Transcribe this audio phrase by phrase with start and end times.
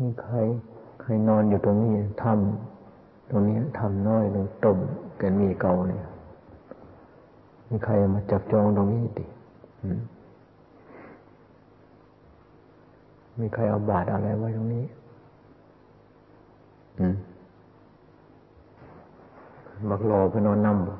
[0.00, 0.34] มีใคร
[1.00, 1.92] ใครนอนอยู่ตรงนี้
[2.22, 4.78] ทำตรงนี้ทำน้อยลงต้ม
[5.20, 6.04] กันมีเก่าเนี่ย
[7.68, 9.24] มีใครมาจับจองตรงนี้ดิ
[13.38, 14.84] มีใครเอาบาตรอะไรไว้ตรงนี้
[19.88, 20.94] บักรอไปนอนนั่บ่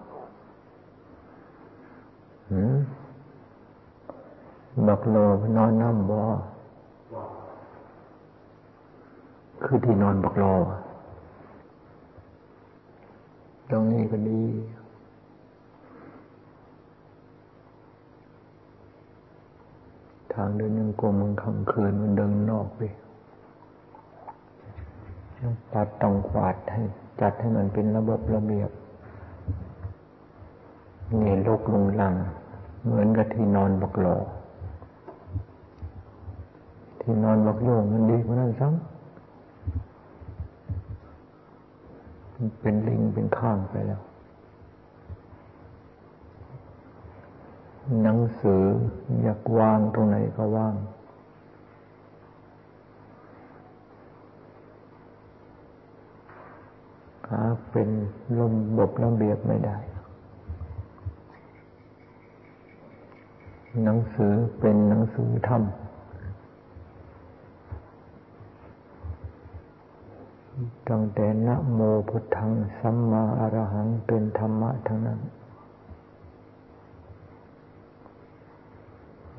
[4.89, 6.19] บักรอไปนอนนั่บ่
[9.65, 10.55] คือที่นอนบักรอ
[13.71, 14.43] ตรงนี้ก็ดี
[20.33, 22.81] ทางเดินยังกลมมันคำคืนมันเดินนอกไป
[25.73, 26.83] ตัดต้องขวาดให้
[27.21, 28.71] จัดให้มันเป็นระบบระเบียบ
[31.19, 32.15] เนี่ยลกลงลัง
[32.85, 34.17] เหมือนกับที่นอนบักหลอ
[37.01, 38.92] ที่นอนบักโยงมันดีกว่านั้นซ้ำ
[42.61, 44.03] เป็นลิงเป็นข้างไปแล้ว
[48.03, 48.65] หนังสือ
[49.23, 50.75] อยากวางตรงไหนก็ว่าง
[57.29, 57.89] หาเป็น
[58.39, 58.55] ลม
[58.89, 59.77] บระเบียบไม่ได้
[63.85, 65.63] หนังสือเป็นหนังสือธรรม
[70.89, 75.21] ตั้งแต่นะโมพุทธังสัมมาอรหังเป็นธรรมะทั้งนั้น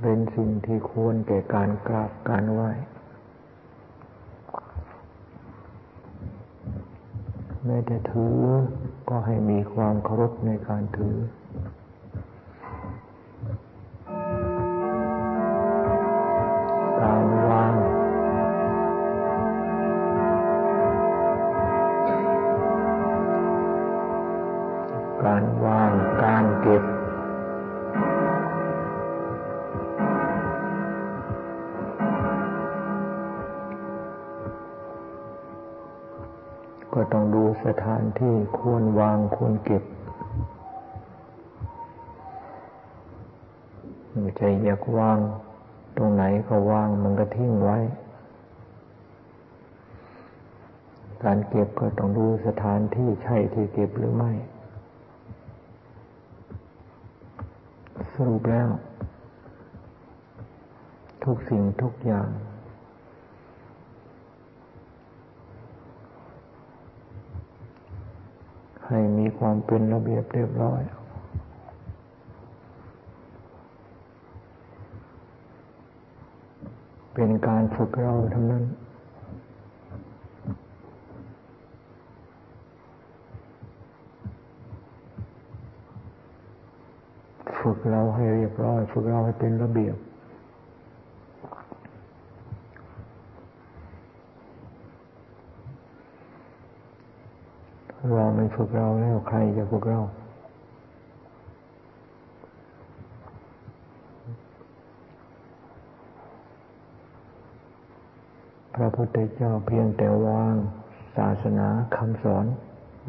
[0.02, 2.70] เป็นสิ่งที่ควรแก่การกราบการไหว้
[7.66, 8.38] แม้แต่ถือ
[9.10, 11.16] ก็ให้มีความเคารพในการถือ
[38.24, 39.84] ที่ควรวางควรเก็บ
[44.20, 45.18] ไม่ใช่อยากวาง
[45.98, 47.78] ตรงไหนก็วางมันก็ทิ้งไว้
[51.24, 54.32] การเก็บก็ต้องดูสถานที่ใช่ที่เก็บหรือไม่
[58.14, 58.70] สรุปแล้ว
[61.24, 62.30] ทุกสิ่งทุกอย่าง
[68.94, 70.82] ให้มีความเป็นระเบียบเรียบร้อย
[77.14, 78.64] เป็นการฝึกเราทั้งนั้น
[87.60, 89.96] ฝึกเราให้เรียบร้อย ฝึกเราให้เป็นระเบียบ
[98.12, 100.00] เราไม่ฝึกเราแล้วใครจะฝึกเรา
[108.76, 110.56] พระพุทธเจ้าเพียงแต่วาง
[111.18, 112.46] ศาสนาคำสอน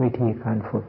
[0.00, 0.84] วิธีการฝึก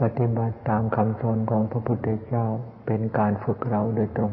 [0.00, 2.46] ปฏิบัติตามคำสอนของพระพุทธเจ้า
[2.86, 4.32] เป็นการฝึกเราโดยตรง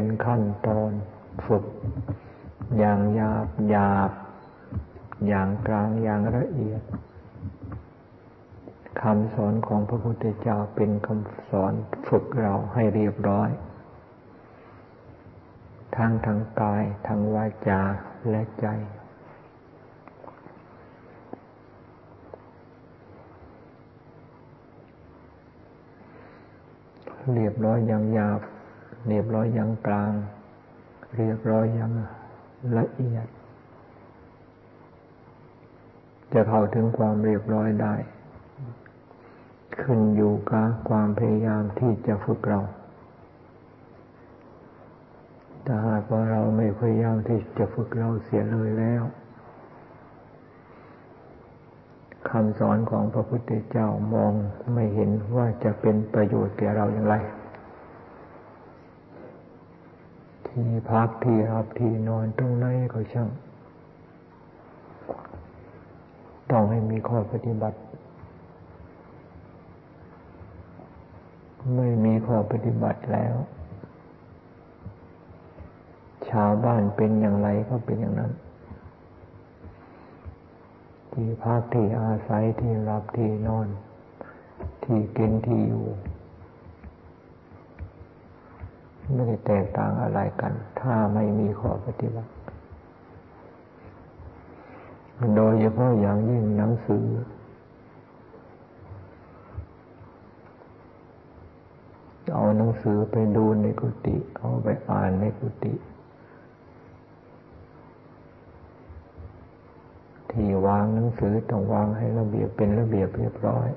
[0.00, 0.92] เป็นขั้นตอน
[1.46, 1.64] ฝึก
[2.78, 4.10] อย่างหยาบหยาบ
[5.28, 6.82] อย่างกลางอย่างละเอียด
[9.02, 11.72] คำสอนของพระพุทธเจ้าเป็นคำสอน
[12.08, 13.50] ฝึกเราให้เรียบร้อย
[15.96, 17.80] ทั้งทางกายทางวาจา
[18.30, 18.66] และใจ
[27.34, 28.40] เรียบร้อยอย่างหยาบ
[29.08, 30.12] เรียบร้อยอย่างกลาง
[31.16, 31.90] เรียบร้อยอย่าง
[32.78, 33.26] ละเอียด
[36.32, 37.94] จะเข้าถึงความเรียบร้อยได้
[39.82, 42.60] ขึ้นอยู่กับความพยายามที่จะฝึกเรา
[45.66, 49.02] ถ้าหากว่าเราไม่พยายามที่จะฝึกเราเสียเลยแล้ว
[52.30, 54.32] คำสอนของพระพุทธเจ้ามอง
[54.74, 57.14] ไม่เห็นว่าจะเป็นประโยชน์แก่เราอย่างไร
[60.50, 63.28] ที่พักที่รับที่นอนตรงไหนก็ช่าง
[66.50, 67.78] ต้องให้มีข้อปฏิบัติ
[71.76, 73.34] ไม่มีข้อปฏิบัติแล้ว
[76.30, 78.32] ชาวบ้านเป็นอย่างไรก็เป็นอย่างนั้น
[81.12, 83.68] ที่พักที่อาศัยที่รับที่นอน
[84.84, 85.86] ที่กินที่อยู่
[89.14, 92.30] ไม่ได้แตกต่างอะไรกัน ถ้าไม่มีข้อปฏิบัติ
[95.36, 97.06] โดยเฉพาะอย่างยิ่งหนังสือ
[102.34, 105.74] เอาหนังสือไปดูในกุฏิเอาไปอ่านในกุฏิ
[110.30, 113.68] ที่วางหนังสือต้องวางให้ระเบียบเป็นระเบียบเรียบร้อย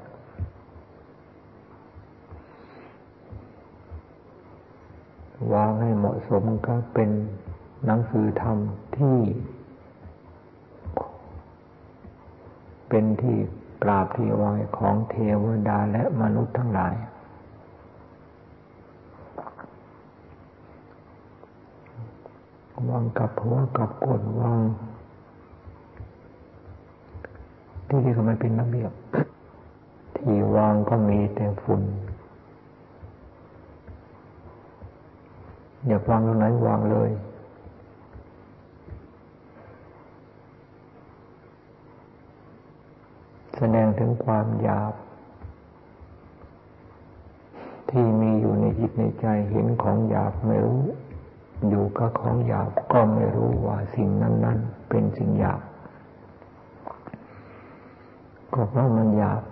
[5.54, 7.10] วางให้เหมาะสมก็เป็น
[7.86, 8.58] หนังสือธรรม
[8.98, 9.18] ที่
[12.90, 13.38] เป็นที่
[13.84, 14.44] กราบที่ไหว
[14.78, 16.94] ของเทวดาและมนุษย์ทั้งหลาย
[22.90, 24.62] วางกับหัวกับก้นวาง
[27.88, 28.92] ที่ที่เขาไม่เป็นระเบียบ
[30.18, 31.82] ที่วางก็มีแต่ฝุ่น
[35.88, 37.12] อย่าวางตรงไหนวางเลย
[43.58, 44.94] แสดงถึงความหยาบ
[47.90, 50.82] ที่มีอยู่ในจิตในใจเห็นของหยาบไม่รู้
[51.70, 55.62] อยู่กับของหยาบก็ไม่รู้ว่าสิ่งนั้น ๆ เป็นสิ่งหยาบ
[58.54, 59.44] ก็เพราะมันหยาบ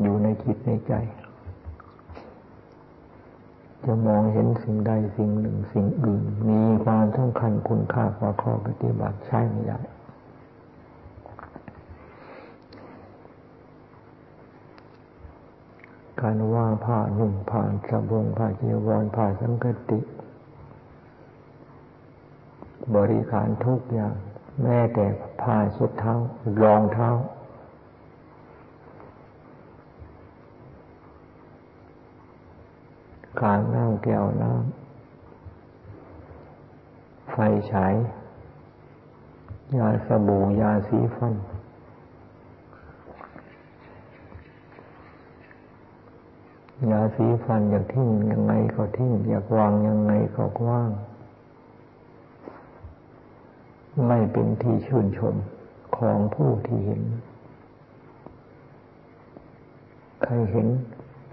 [0.00, 0.94] อยู่ในจิตในใจ
[3.86, 9.78] จะมองเห็นสิ่งใดสิ่งหนึ่งสิ่งอื่น มีความสำคัญคุณค่ากว่าข้อปฏิบัติใช่ไม่ได้
[16.20, 20.00] การว่าผ้านุ่งผ้านสบงผ้าจีวรผ้าสังกติ
[22.94, 24.14] บริการทุกอย่าง
[24.62, 25.06] แม้แต่
[25.42, 26.14] ผ้าสุดเท้า
[26.62, 27.08] รองเท้า
[33.42, 34.60] การนั่งแก้วน้ำ
[37.30, 37.36] ไฟ
[37.70, 37.94] ฉาย
[39.76, 41.34] ยาสบู่ยาสีฟัน
[46.90, 50.90] ยาสีฟันอยากทิ้งยังไงก็ทิ้ง อยากวางยังไงก็ว่าง
[54.06, 55.34] ไม่เป็นที่ชื่นชม
[55.96, 57.02] ของผู้ที่เห็น
[60.22, 60.66] ใครเห็น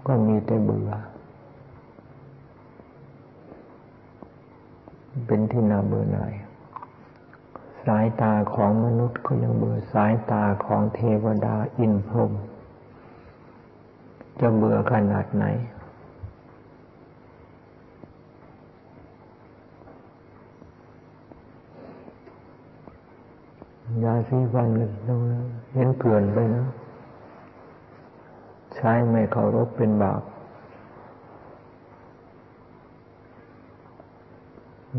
[0.06, 0.90] ก็มีแต่เบื่อ
[5.26, 6.32] เป็นที่น่าเบื่อหน่าย
[7.84, 12.32] สายตาของมนุษย์ก็ยังเบื่อสายตาของเทวดาอินพรหม
[14.40, 15.44] จะเบื่อขนาดไหน
[24.04, 24.68] ยาสีฟัน
[25.08, 25.20] ต้อง
[25.74, 26.66] เห็นเกลื่อนไปนะ
[28.74, 30.22] ใช้ไม่เคารพเป็นบาป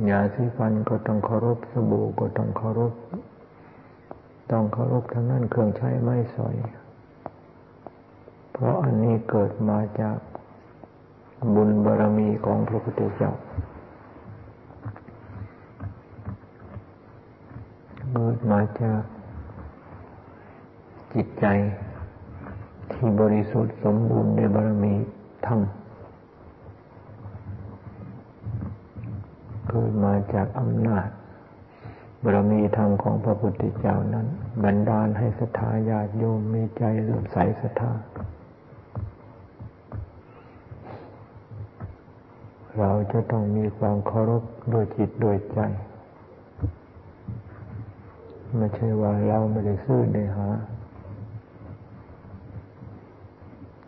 [0.09, 2.93] ยาสีฟันก็ต้องเคารพสบู่ก็ต้องเคารพ
[4.51, 6.55] ต้องเคารพทั้งนั้นเครื่องใช้ไม้สอย
[8.51, 10.17] เพราะอันนี้เกิดมาจาก
[11.55, 13.31] บุญบารมีของพระพุทธเจ้า
[18.13, 19.01] เกิดมาจาก
[21.13, 21.45] จิตใจ
[22.91, 24.93] ที่บริสุทธิ์สมบูรณ์ในบารมี
[25.45, 25.59] ธรรม
[29.66, 31.07] เกิดมาจากอำนาจ
[32.23, 34.27] บารมีธรรมของพระพุทธเจ้านั้น
[34.63, 37.91] บันดาลให้ศรัทธาญาติโยมมีใจเลื่อมใสศรัทธา
[42.79, 45.59] เราจะต้องมีความเคารพโดยจิตโดยใจ
[48.57, 50.47] ไม่ใช่ว่าเราไม่ได้ซื้อได้หา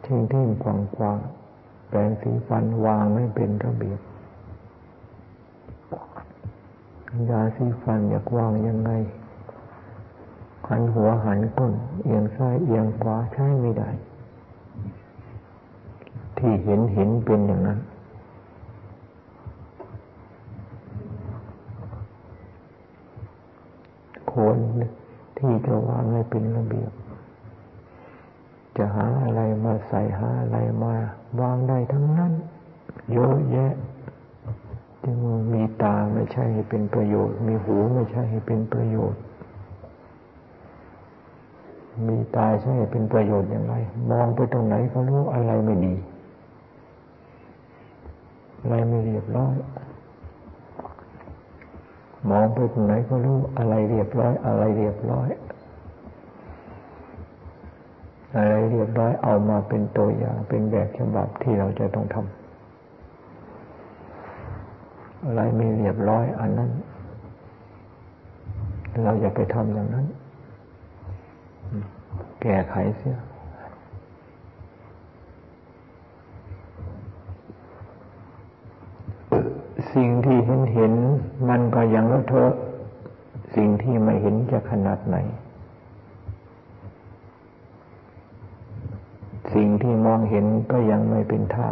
[0.05, 1.19] ทิ้งทิ้งควางควาง
[1.89, 3.99] แปลงสีฟันวางไม่เป็นระเบียบ
[7.29, 8.91] ยาสีฟันอยากวางยังไง
[10.67, 11.73] หันหัวหันก้น
[12.03, 13.89] เอียงซ้ายเอียงขวาใช้ไม่ได้
[16.37, 17.79] ที่เห็นเห็นเป็นอย่างนั้น
[24.31, 24.57] ควร
[25.37, 26.91] ที่จะวางให้เป็นระเบียบ
[28.77, 30.95] จะหาอะไรมาใส่หาอะไรมา
[31.41, 32.33] วางได้ทั้งนั้น
[33.11, 33.73] เยอะแยะ
[35.53, 39.21] มีตาไม่ใช่ให้เป็นประโยชน์ มีหูไม่ใช่ให้เป็นประโยชน์
[42.07, 43.75] มมีตาใช่เป็นประโยชน์อย่างไร
[44.11, 45.95] มองไปตรงไหนก็รู้อะไรไม่ดี
[48.59, 49.53] อะไรไม่เรียบร้อย
[52.29, 55.29] มองไปตรงไหนก็รู้อะไรเรียบร้อย อะไรเรียบร้อย
[58.35, 62.38] อะไรเรียบร้อยเอามาเป็นตัวอย่างเป็นแบบฉบับที่เราจะต้องทำ
[65.25, 66.71] อะไรไม่เรียบร้อยอันนั้น
[69.03, 70.05] เราอย่าไปทำอย่างนั้น
[72.41, 73.17] แก้ไขเสีย
[79.93, 80.93] สิ่งที่เห็นเห็น
[81.49, 82.51] มันก็ยังเละเทอะ
[83.55, 85.17] สิ่งที่ไม่เห็นจะขนาดไหน
[89.53, 91.69] สิ่งที่มองเห็นก็ยังไม่เป็นท่า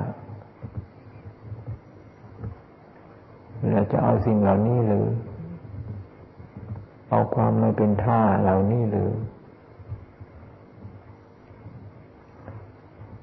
[3.71, 5.05] เราจะเอาสิ่งเหล่านี้หรือ
[7.09, 9.11] เอาความม่เป็นท่าเหล่านี้หรือ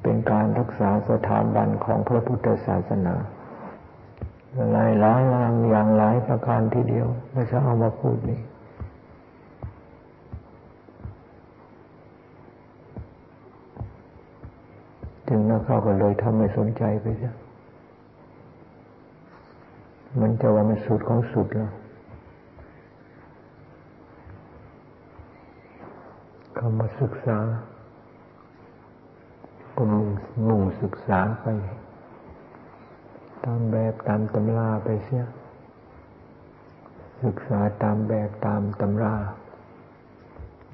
[0.03, 3.15] เป็นการรักษาสถาบันของพระพุทธศาสนา
[4.73, 8.41] หลายหลายอย่างหลายประการทีเดียวไม่ใช่เอามาพูดนี่
[15.29, 17.35] จึงนักเข้าก็เลยทำไม่สนใจไปเสีย
[20.21, 21.73] มันจะว่ามันสุดของสุดแล้ว
[26.59, 27.39] คำมาศึกษา
[29.77, 30.09] ก็มุ่ง
[30.49, 31.47] มุ่งศึกษาไป
[33.45, 35.25] ตามแบบตามตำราไปเสีย
[37.25, 39.15] ศึกษาตามแบบตามตำรา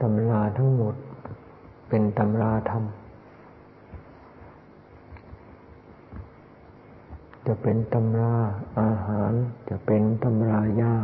[0.02, 0.94] ตำราทั้งหมด
[1.88, 2.84] เป็นตำราธรรม
[7.46, 8.34] จะเป็นตำรา
[8.80, 9.32] อาหาร
[9.68, 10.94] จะเป็นตำรายา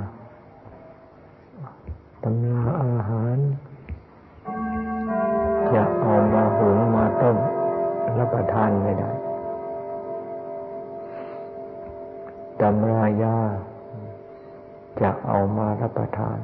[2.24, 3.36] ตำราอาหาร
[5.74, 7.36] จะเอามาหุงมาต้ม
[8.18, 9.12] รับประทานไม่ได้
[12.60, 13.36] ตำรายา
[15.02, 16.38] จะเอามารับประทาน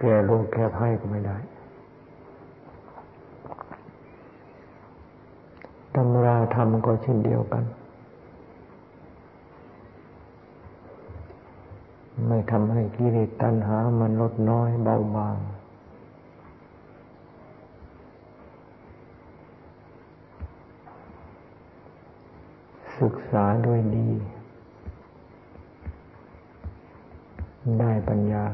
[0.00, 1.38] แก่ลูกแก่ไพ่ก็ไม่ได้
[5.94, 7.64] ตำราธรรมก็เช่นเดียวกัน
[12.26, 15.36] ไม่ทำให้กิเลสตัณหามันลดน้อยเบาบาง
[23.00, 24.08] ศึกษาด้วยดี
[27.78, 28.44] ได้ปัญญา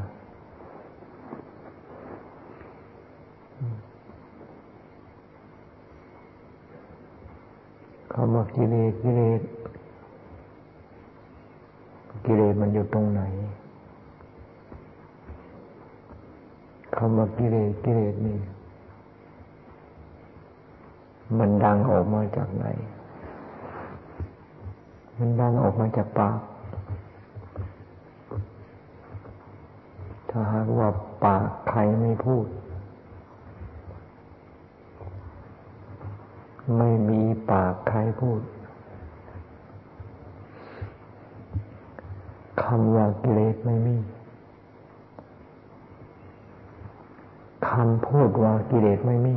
[8.14, 9.40] คำว่ากิเลสกิเลส
[12.24, 13.22] กิเลสมันอยู่ตรงไหน
[16.96, 18.38] คำว่ากิเลสกิเลสนี่
[21.38, 22.66] มันดังออกมาจากไหน
[25.18, 26.38] มันดังออกมาจากปาก
[30.30, 30.88] ถ้าหากว่า
[31.24, 32.46] ปากใครไม่พูด
[36.76, 38.40] ไม่มีปากใครพูด
[42.62, 43.96] คำว่ากิเลสไม่มี
[47.68, 49.36] คำพูดว่ากิเลสไม่มี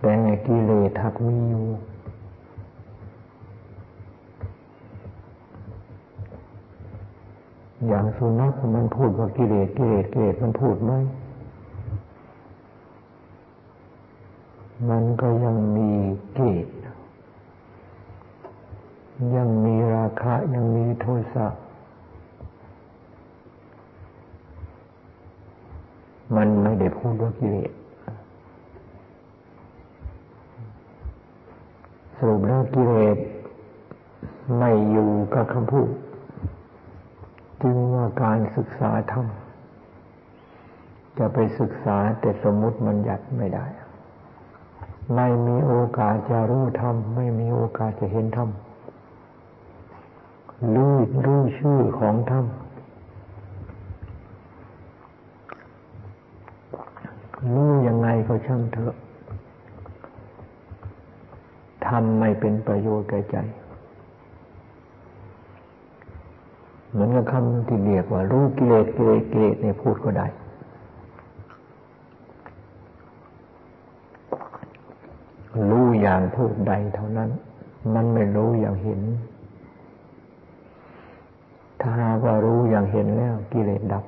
[0.00, 0.14] แต่
[0.46, 1.66] กิเลสทักมีอยู่
[7.86, 10.92] อย่างสุนัขมันพูดว่ากิเลสกิเลสกิเลสมันพูดไหม
[14.90, 15.90] มันก็ยังมี
[16.34, 16.66] เกต
[19.36, 21.46] ยังมีราคะยังมีโทสะ
[26.36, 27.72] มันไม่ได้พูดว่ากิเลส
[32.16, 33.16] สรุปแล้วกิเลส
[34.58, 35.88] ไม่อยู่กับคำพูด
[37.62, 39.26] จึงว่าการศึกษาธรรม
[41.18, 43.66] จะไปศึกษาแต่สมมุติมันหยัดไม่ได้
[45.14, 48.48] ไม่มีโอกาสจะรู้ธรรมไม่มีโอกาสจะเห็นธรรม
[50.74, 52.44] รู้รู้ชื่อของธรรม
[57.52, 58.94] รู้ยังไงก็ช่างเถอะ
[61.86, 63.36] ทำไม่เป็นประโยชน์แก่ใจ
[66.92, 70.26] เหมือนกับคำที่เรียกว่า รู้กิเลสกิเลสกิเลสเนี่ยพูดก็ได้
[75.70, 77.30] รู้อย่างพูดใดเท่านั้น
[77.94, 79.00] มันไม่รู้อย่างเห็น
[81.80, 81.90] ถ้า
[82.24, 84.04] ว่ารู้อย่างเห็นแล้วกิเลสดับ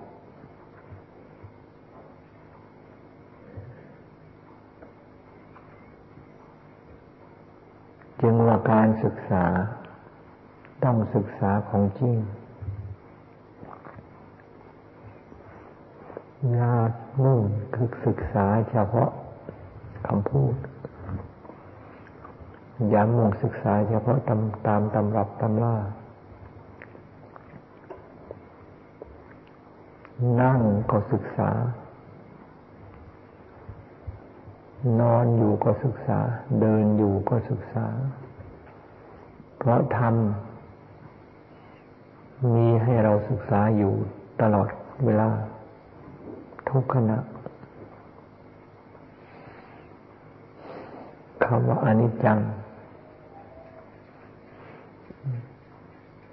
[8.21, 9.45] จึงว่าการศึกษา
[10.85, 12.17] ต้องศึกษาของจริง
[16.53, 16.73] ยา
[17.25, 17.41] มุ่ง
[17.75, 19.11] คือศึกษาเฉพาะ
[20.07, 20.55] คำพูด
[22.91, 25.77] อย่ามุ่งศึกษาเฉพาะตามตามตำรับตำล่า
[30.41, 30.61] นั่ง
[30.91, 31.51] ก็ศึกษา
[35.01, 36.19] นอนอยู่ก็ศึกษา
[36.61, 37.87] เดินอยู่ก็ศึกษา
[39.59, 40.15] เพราะธรรม
[42.55, 43.93] มีให้เราศึกษาอยู่
[44.41, 44.69] ตลอด
[45.05, 45.29] เวลา
[46.75, 47.19] ทุกขณะ
[51.45, 52.39] คำว่าอนิจจัง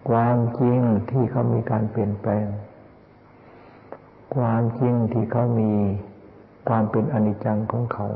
[0.10, 0.80] ความจริง
[1.10, 2.46] ที่เขามีการเปลี่ยนแปลง
[4.36, 5.72] ความจริงที่เขามี
[6.68, 8.08] ความเป็นอนิจจังของเขา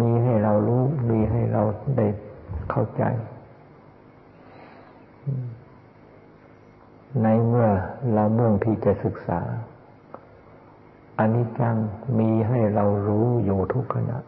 [0.00, 1.62] มีให้เรารู้ มีให้เรา
[1.96, 2.06] ได้
[2.70, 3.02] เข้าใจ
[7.22, 7.68] ในเมื่อ
[8.12, 9.40] เราเมื่อที่จะศึกษา
[11.22, 11.76] อนิจจัง
[12.18, 14.18] มีให้เรารู้อยู่ทุกขณะ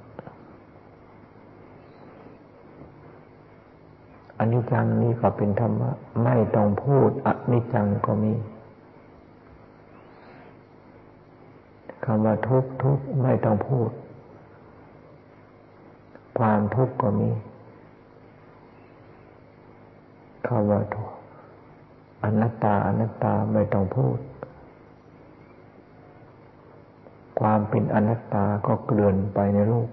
[4.39, 5.91] อนิจจังนี้ก็เป็นธรรมะ
[6.25, 8.35] ไม่ต้องพูดอนิจจังก็มี
[12.05, 13.91] คำว่าทุกทุกไม่ต้องพูด
[16.39, 17.31] ความทุกข์ก็มี
[20.47, 21.11] คำว่าทุก
[22.25, 24.19] อนัตตาอนัตตาไม่ต้องพูด
[27.47, 29.89] ความเป็นอนัตตาก็เกลื่อนไปในโลก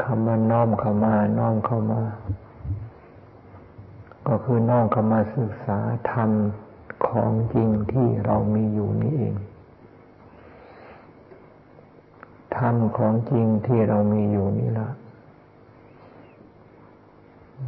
[0.00, 2.02] คำว่าน้อมเข้ามาน้อมเข้ามา
[4.28, 5.78] ก็คือน้อมเข้ามาศึกษา
[6.10, 6.30] ธรรม
[7.06, 9.34] ของจริงที่เรามีอยู่นี้เอง
[12.56, 14.88] ธรรมของจริงที่เรามีอยู่นี่ละ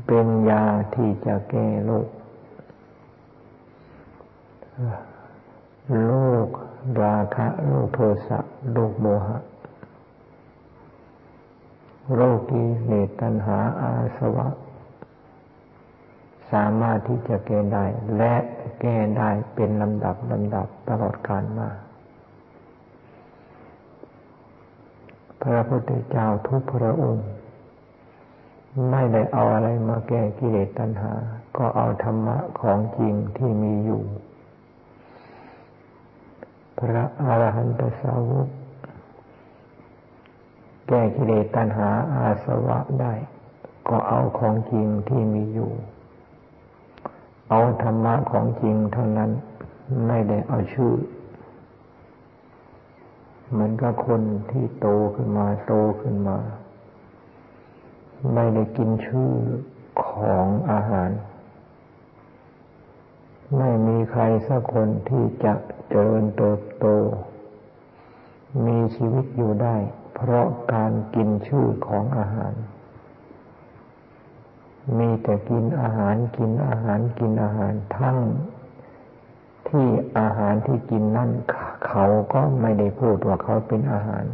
[0.07, 2.07] เป็นยาที่จะแก้โรค
[6.07, 6.13] โร
[6.47, 6.49] ค
[7.03, 8.39] ราคะโรคโทสะ
[8.73, 9.39] โรคโมหะ
[12.15, 14.49] โรคกิเลสตัณหาอาสวะ
[16.53, 17.85] สามารถที่จะแก้ได้
[18.17, 18.35] และ
[18.81, 21.71] แก้ได้เป็นลำดับลำดับตลอดกาลมา
[25.43, 27.29] พระพุทธเจ้าทุกพระองค์
[28.91, 31.13] ไม่ได้เอาอะไรมาแก้กิเลสตัณหา
[31.57, 34.03] ก็เอาธรรมะของจริงที่มีอยู่
[36.83, 38.49] พระอรหันตสาวก
[40.87, 43.13] แก้กิเลสตัณหาอาสวะได้
[43.89, 45.73] ก็เอาของจริงที่มีอยู่
[47.51, 49.31] เอาธรรมะของจริงเท่านั้น
[50.07, 50.95] ไม่ได้เอาชื่อ
[53.51, 56.39] เหมือนกับคนที่โตขึ้นมาโตขึ้นมา
[58.35, 59.31] ไม่ได้กินชื่อ
[60.07, 61.11] ของอาหาร
[63.59, 65.55] ไม่มีใครสักคนที่จะ
[65.89, 66.87] เจริญเติบโต
[68.67, 69.77] มีชีวิตอยู่ได้
[70.15, 72.53] เพราะการกินชื่อของอาหาร
[74.99, 78.19] มีแต่กินอาหารกินอาหารกินอาหารทั้ง
[79.69, 79.87] ที่
[80.19, 81.31] อาหารที่กินนั่น
[81.87, 84.25] เขาก็ไม่ได้พูดว่าเขาเป็นอาหาร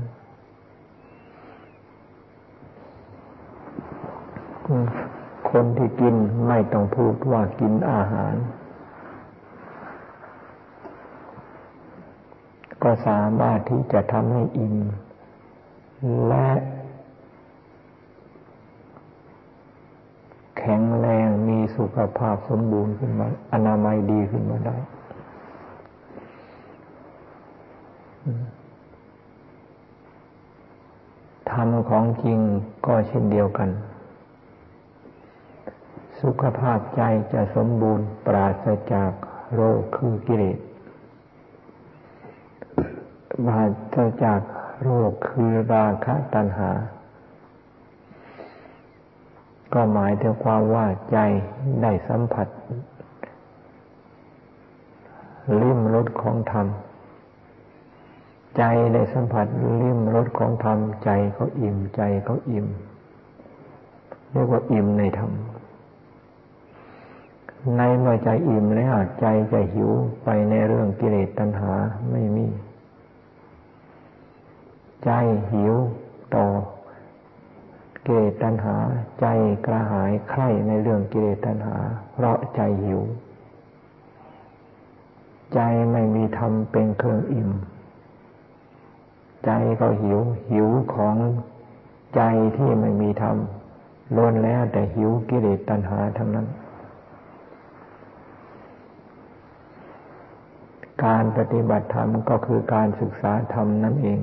[5.50, 6.14] คนที่กิน
[6.48, 8.34] ไม่ต้องพูดว่ากินอาหาร
[12.82, 14.76] ก็สามารถที่จะทำให้อิ่ม
[16.26, 16.50] และ
[20.58, 24.76] แข็งแรงมีสุขภาพสมบูรณ์ขึ้นมา อนามัยดีขึ้นมาได้
[31.50, 32.38] ธรรมของจริง
[32.86, 33.70] ก็เช่นเดียวกัน
[36.20, 39.10] สุขภาพใจจะสมบูรณ์ปราศจาก
[39.54, 40.58] โรคคือกิเลส
[43.46, 43.62] ปรา
[43.94, 44.40] ศจาก
[44.82, 46.70] โรคคือราคะตัณหา
[49.74, 51.18] ก็หมายถึงความว่าใจ
[51.82, 52.48] ได้สัมผัส
[55.60, 56.66] ลิ้มรสของธรรม
[58.56, 58.62] ใจ
[58.94, 59.46] ได้สัมผัส
[59.80, 62.66] ลิ้มรสของธรรม ใจเขาอิ่มใจเขาอิ่ม
[64.32, 65.32] เรียกว่าอิ่มในธรรม
[67.76, 69.90] ในเมื่อใจอิ่มแล้วใจจะหิว
[70.24, 71.72] ไปในเรื่องกิเลสตัณหา
[72.12, 72.46] ไม่มี
[75.04, 75.10] ใจ
[75.52, 75.74] หิว
[76.34, 76.46] ต่อ
[78.04, 78.76] กิเลสตัณหา
[79.20, 79.26] ใจ
[79.66, 81.76] กระหายใคร่ในเรื่องกิเลสตัณหา
[82.12, 83.00] เพราะใจหิว
[85.54, 85.60] ใจ
[85.92, 87.50] ไม่มีธรรมเป็นเครื่องอิ่ม
[89.44, 90.18] ใจก็หิว
[90.50, 91.16] หิวของ
[92.16, 92.22] ใจ
[92.56, 93.36] ที่ไม่มีธรรม
[94.16, 96.46] ล้วนแล้วแต่หิวกิเลสตัณหาทั้งนั้น
[101.04, 104.20] การปฏิบัติธรรมก็คือการศึกษาธรรมนั่นเอง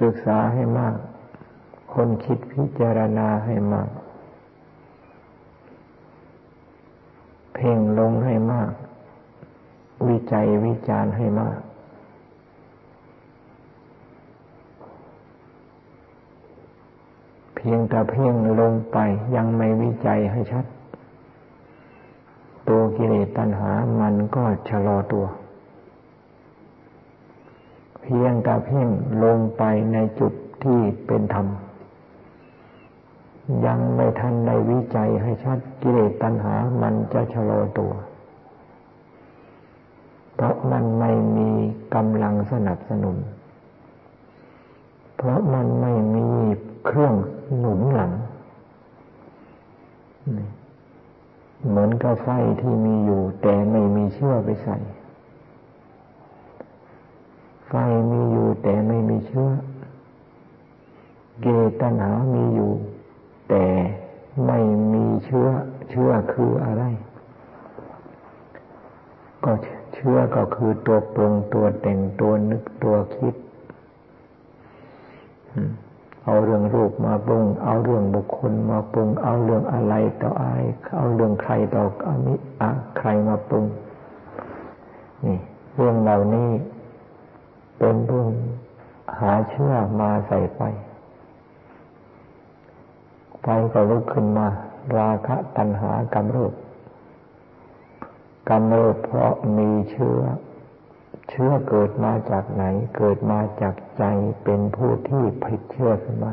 [0.00, 0.94] ศึกษาให้มาก
[1.94, 3.88] คนคิดพิจารณาให้มาก
[7.54, 8.70] เพ่งลงให้มาก
[10.08, 11.58] วิจัยวิจารณ์ให้มาก
[17.54, 18.98] เพียงแต่เพ่งลงไป
[19.36, 20.64] ยังไม่วิจัยให้ชัด
[22.68, 25.26] ตัวกิเลสตัณหามันก็ชะลอตัว
[28.08, 28.88] พียงแต่เพ่ง
[29.24, 30.32] ลงไปในจุด
[30.64, 31.46] ที่เป็นธรรม
[33.66, 37.92] ยังไม่ทันในวิจัยให้ชัดกิเลสตัณหามันจะชะลอตัว
[40.34, 41.50] เพราะมันไม่มี
[41.94, 43.16] กำลังสนับสนุน
[45.16, 46.28] เพราะมันไม่มี
[46.86, 47.14] เครื่อง
[47.58, 48.12] หนุนหลัง
[51.68, 52.28] เหมือนกับไฟ
[52.60, 54.78] ที่มีอยู่แต่ไม่มีเชื่อไปใส่
[57.68, 57.74] ไฟ
[58.10, 59.50] มีอยู่แต่ไม่มีเชื้อ
[61.42, 61.46] เก
[61.80, 62.72] ตนามีอยู่
[63.48, 63.64] แต่
[64.46, 64.58] ไม่
[64.92, 65.48] มีเชื้อ
[65.90, 66.84] เชื้อคืออะไร
[69.44, 69.52] ก็
[69.94, 73.34] เชื้อก็คือตัวปรุงตัวแต่งตัวนึกตัวคิด
[76.24, 80.58] เอาเรื่องรูปมาปรุง เอาเรื่องบุคคลมาปรุง เอาเรื่องอะไรต่ออะไร
[80.96, 83.64] เอาเรื่องใครต่ออามิอะใครมาปรุง
[85.24, 85.38] นี่
[85.76, 86.50] เรื่องเหล่านี้
[87.78, 88.32] เป็นเรื่อง
[89.20, 90.60] หาเชื่อมาใส่ไฟ
[93.42, 94.48] ไฟก็ลุกขึ้นมา
[94.96, 96.52] ราคะตัณหากำเริบ
[98.50, 100.20] กำเริบเพราะมีเชื้อ
[101.30, 102.64] เชื้อเกิดมาจากไหน
[102.96, 104.04] เกิดมาจากใจ
[104.44, 106.32] เป็นผู้ที่ผิดเชื่อขึ้นมา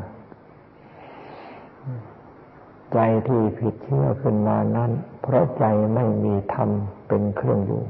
[2.92, 4.90] ใจที่ผิดเชื่อขึ้นมานั้น
[5.22, 6.70] เพราะใจไม่มีธรรม
[7.08, 7.82] เป็นเครื่องอยู่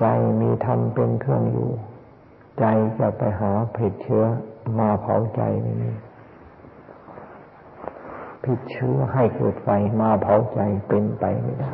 [0.00, 0.04] ใจ
[0.40, 1.70] มีธรรมเป็นเครื่องอยู่
[2.58, 2.64] ใจ
[2.98, 4.24] จะไปหาผิดเชื้อ
[4.78, 5.90] มาเผาใจไม่มี
[8.44, 9.68] ผิดเชื้อให้เกิดไฟ
[10.00, 11.72] มาเผาใจเป็นไปไม่ได้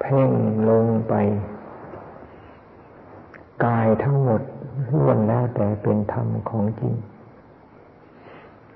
[0.00, 0.30] เพ่ง
[0.68, 1.14] ลงไป
[3.64, 4.40] กายทั้งหมด
[4.92, 6.94] ล้วนแล้วแต่เป็นธรรมของจริง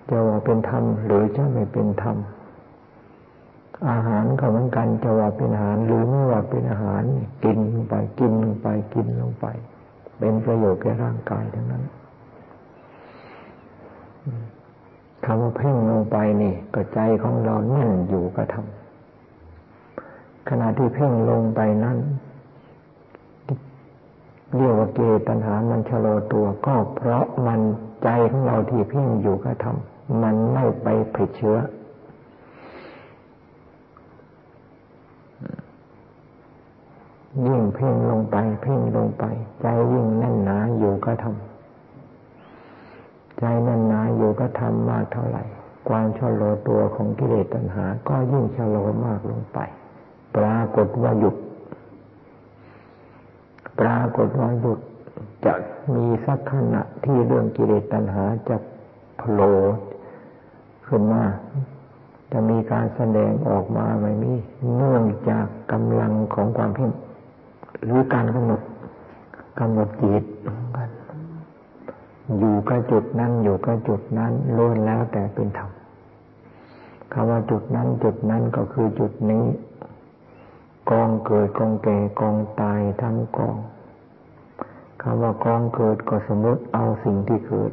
[0.08, 2.16] จะว่าเป็นธรรมหรือจะไม่เป็นธรรม
[3.90, 7.02] อาหารก็เหมือนกันจะว่าเป็นอาหารหรือไม่ว่าเป็นอาหาร
[7.44, 9.46] กินลงไปกินลงไปกินลงไป
[10.18, 11.84] เป็นประโยชน์แก่ร่างกายทั้งนั้น
[15.24, 18.66] คำว่าเพ่งลงไปนี่ก็ใจของเราแน่นอยู่กับธรรม
[20.48, 21.98] ขณะที่เพ่งลงไปนั้น
[24.56, 27.60] เรียกว่าเกตัญหามันชะลอตัวก็เพราะมัน
[28.02, 29.76] ใจของเราที่เพ่งอยู่กับธรรม
[30.22, 31.58] มันไม่ไปผิดเชื้อ
[37.46, 39.24] ยิ่งเพ่งลงไป เพ่งลงไป
[39.60, 45.44] ใจยิ่งแน่นหนาอยู่ก็ทำใจแน่นหนาอยู่ก็ทำมากเท่าไหร่
[45.88, 49.58] ความชะลอตัวของกิเลสตัณหา ก็ยิ่งชะลอมากลงไป
[50.36, 51.36] ปรากฏว่าหยุด
[53.80, 54.80] ปรากฏว่าหยุด
[55.44, 55.54] จะ
[55.94, 58.56] มีสักขณะที่เรื่องกิเลสตัณหาจะ
[59.18, 59.52] โผล่
[60.86, 61.22] ขึ้นมา
[62.32, 64.32] จะมีการแสดงออกมาไม่มี
[64.76, 66.90] เนื่องจากกำลังของความเพ่ง
[67.88, 68.60] รือการกำหนด
[69.58, 70.24] กำหนดจิต
[72.38, 75.70] อยู่กับจุดนั้นอยู่กับจุดนั้นล้วนแล้วแต่เป็นธรรม
[77.12, 79.44] คำว่าจุดนั้นจุดนั้นก็คือจุดนี้
[80.90, 83.56] กองเกิดกองแก่กองตายทั้งกอง
[85.02, 87.72] คำว่ากองเกิดก็สมมติเอาสิ่งที่เกิด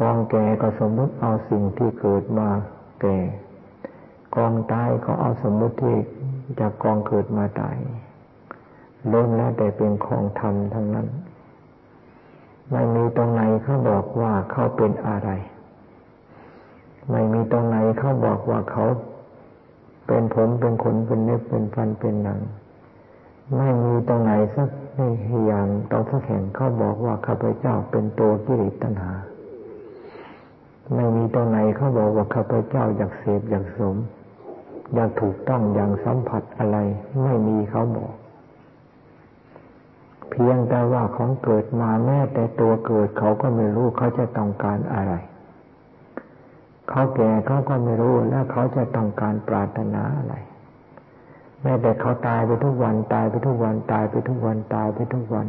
[0.00, 2.48] กองแก่ก็สมมติเอาสิ่งที่เกิดมา
[3.00, 3.18] แก่
[4.36, 5.96] กองตายก็เอาสมมติที่
[6.60, 7.76] จากกองเกิดมาตาย
[9.10, 11.06] ล้วนแล้วแต่เป็นของธรรมทั้งนั้น
[12.70, 15.30] ไม่มีตรงไหนเขาบอกว่าเขาเป็นอะไร
[17.10, 18.84] ไม่มีตรงไหนเขาบอกว่าเขา
[20.06, 22.40] เป็นผมเป็นขนเป็นเนื้อเป็นฟันเป็นหนัง
[23.56, 25.00] ไม่มีตรงไหนสักใน
[25.46, 29.12] อย่างตรงสักแห่งเขาบอกว่าข้าพเจ้าเป็นตัวกิเลสตัณหา
[30.94, 33.96] ไม่มีตรงไหนเขาบอกว่าข้าพเจ้าอยากเสพอยากสม
[34.94, 36.78] อยางถูกต้องอย่างสัมผัสอะไร
[37.24, 38.12] ไม่มีเขาบอก
[40.30, 45.14] เพียงแต่ว่าของเกิดมาแม้แต่ตัวเกิดเขาก็ไม่รู้เขาจะต้องการอะไร
[46.90, 50.34] เขาแก่เขาก็ไม่รู้แล้วเขาจะต้องการปรารถนาอะไร
[51.62, 55.46] แม้แต่เขาตายไปทุกวันตายไปทุกวันตายไปทุกวันตายไปทุกวัน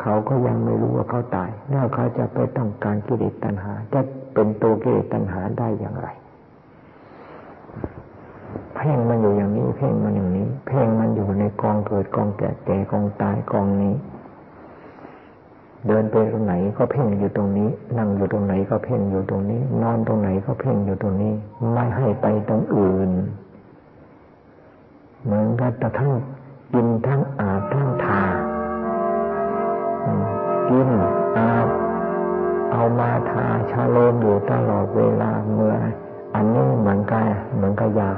[0.00, 4.00] เขาก็ยังไม่รู้ว่าเขาตาย แล้วเขาจะไปต้องการกิเลสตัณหา จะ
[4.34, 6.08] เป็นตัวกิเลสตัณหาได้อย่างไร
[8.76, 13.94] เพ่งมันอยู่อย่างนี้ เพ่งมันอย่างนี้ เพ่งมันอยู่ในกองเกิดกองแก่แก่กองตายกองนี้
[15.86, 17.68] เดินไปตรงไหนก็เพ่งอยู่ตรงนี้
[17.98, 21.34] นั่งอยู่ตรงไหนก็เพ่งอยู่ตรงนี้ นอนตรงไหนก็เพ่งอยู่ตรงนี้
[21.72, 23.10] ไม่ให้ไปตรงอื่น
[25.24, 26.12] เหมือนกับแต่ทั้ง
[26.72, 28.22] กินทั้งอาบทั้งทา
[30.70, 30.88] กิน
[31.38, 31.68] อาบ
[32.72, 35.76] เอามาทาชาโลมอยู่ตลอดเวลาเมื่อ
[36.34, 38.12] อันนี้เหมือนกันเหมือนกับยา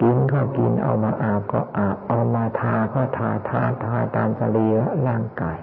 [0.00, 5.58] กินก็กินเอามาอาบก็อาบเอามาทาก็ทาทาทาตามสรีระร่างกาย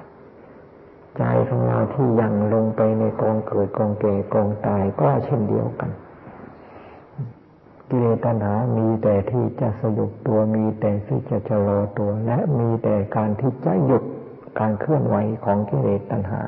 [1.17, 5.91] ใจของเราที่ยังลงไปในกองเกิดกองแก่กองตายก็เช่นเดียวกัน
[7.89, 14.03] กิเลสตัณหามีแต่ที่จะสยุบตัวมีแต่ที่จะชะลอตัว และมีแต่การที่จะหยุด
[14.59, 16.41] การเคลื่อนไหวของกิเลสตัณหา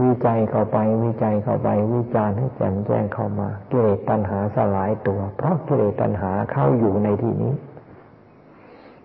[0.00, 7.54] วิจัยเข้าไปวิจัยเข้าไปวิจารณ์ให้แจ่มแจ้งเข้ามากิเลสตัณหาสลายตัว เพราะกิเลสตัณหาเข้าอยู่ในที่นี้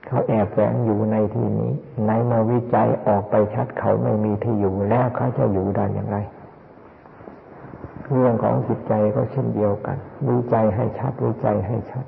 [0.08, 1.72] เขาแอบแฝงอยู่ในที่นี้
[2.06, 6.18] ในเมื่อวิจัยออกไปชัดเขาไม่มีที่อยู่แล้วเขาจะอยู่ได้อย่างไร
[8.12, 9.98] เรื่องของจิตใจก็เช่นเดียวกัน
[10.30, 12.06] วิจัยให้ชัดวิจัยให้ชัด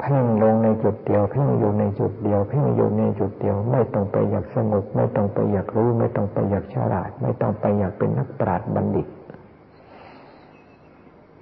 [0.00, 9.06] เพ่งลงในจุดเดียวเพ่งอยู่ในจุดเดียวเพ่งอยู่ในจุดเดียว ไม่ต้องไปอยากสงบไม่ต้องไปอยากรู้ ไม่ต้องไปอยากฉลาด ไม่ต้องไปอยากเป็นนักปราชญ์บัณฑิต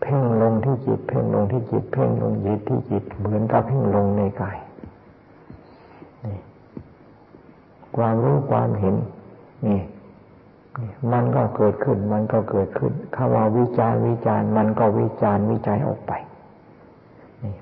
[0.02, 4.58] เพ่งลงที่จิต เพ่งลงที่จิต เพ่งลงจิตที่จิต เหมือนกับเพ่งลงในกาย
[6.24, 6.36] นี่
[7.96, 8.94] ความรู้ความเห็น
[9.66, 9.80] นี่
[11.12, 16.12] มันก็เกิดขึ้น มันก็เกิดขึ้นคำว่าวิจารวิจารมันก็วิจารวิจัยออกไป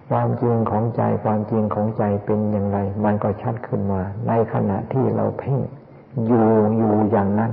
[0.08, 5.58] ความจริงของใจความจริงของใจเป็นอย่างไร มันก็ชัดขึ้นมา ในขณะที่เราเพ่ง
[6.26, 6.46] อยู่
[6.78, 7.52] อยู่อย่างนั้น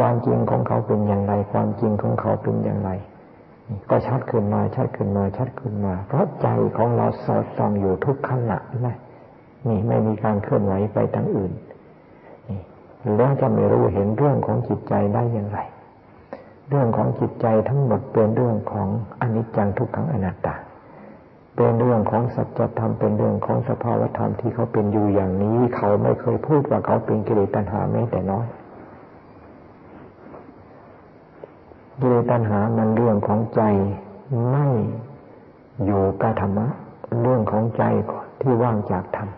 [0.00, 2.90] ความจริงของเขาเป็นอย่างไร ความจริงของเขาเป็นอย่างไร
[3.90, 8.96] ก็ชัดขึ้นมาชัดขึ้นมาชัดขึ้นมา เพราะใจของเราสอดส่องอยู่ทุกขณะนะ
[9.68, 11.52] นี่ไม่มีการเคลื่อนไหวไปทางอื่น
[12.48, 12.60] นี่
[13.16, 15.58] แล้วจะไม่รู้เห็นเรื่องของจิตใจได้อย่างไร
[16.70, 18.88] เรื่องของจิตใจทั้งหมดเป็นเรื่องของ
[19.20, 20.54] อนิจจังทุกขังอนัตตา
[21.56, 28.46] เป็นเรื่องของสัจธรรมเป็นเรื่องของสภาวธรรมที่เขาเป็นอยู่อย่างนี้ เขาไม่เคยพูดว่าเขาเป็นกิเลสตัณหาแม้แต่น้อย
[32.00, 33.62] กิเลสตัณหามันเรื่องของใจ
[34.50, 34.66] ไม่
[35.84, 36.66] อยู่กับธรรมะ
[37.22, 37.84] เรื่องของใจ
[38.40, 39.28] ที่ว่างจากธรรม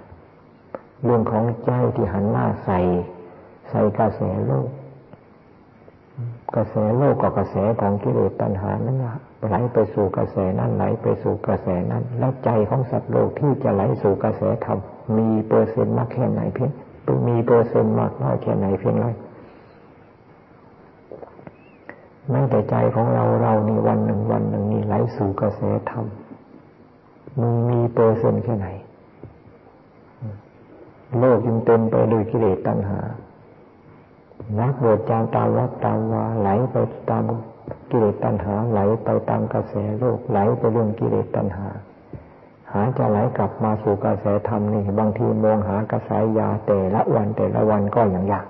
[1.05, 2.79] เรื่องของใจที่หันหน้าใส่
[3.71, 4.69] ใส่กระแสโลก
[6.55, 8.99] กระแสโลกกับกระแสของกิเลสตัณหานั้น
[9.47, 14.79] ไหลไปสู่กระแสนั้นไหลไปสู่กระแสนั้น แล้วใจของสัตว์โลกที่จะไหลสู่กระแสธรรม
[15.17, 16.71] มีเปอร์เซ็นต์มากแค่ไหนเพียง
[17.29, 19.07] มีเปอร์เซ็นต์มากน้อยแค่ไหนเพียงไร
[22.31, 26.05] แม้แต่ใจของเราเรานี่วันหนึ่งวันหนึ่งนี่ไหลสู่กระแสธรรม
[27.41, 28.69] มีมีเปอร์เซ็นต์แค่ไหน
[31.19, 33.01] โลกยังเต็มไปด้วยกิเลสตัณหา
[34.61, 36.77] นักบวชจางตามวัดตามวาไหลไป
[37.11, 37.25] ตาม
[37.91, 41.69] กิเลสตัณหา ไหลไปตามกระแสโลกไหลไปเรื่องกิเลสตัณหา
[42.73, 48.47] หาจะไหลกลับมาสู่กระแสธรรมนี่ บางทีมองหากระแสยาแต่ละวันแต่ละวันก็อย่างยาก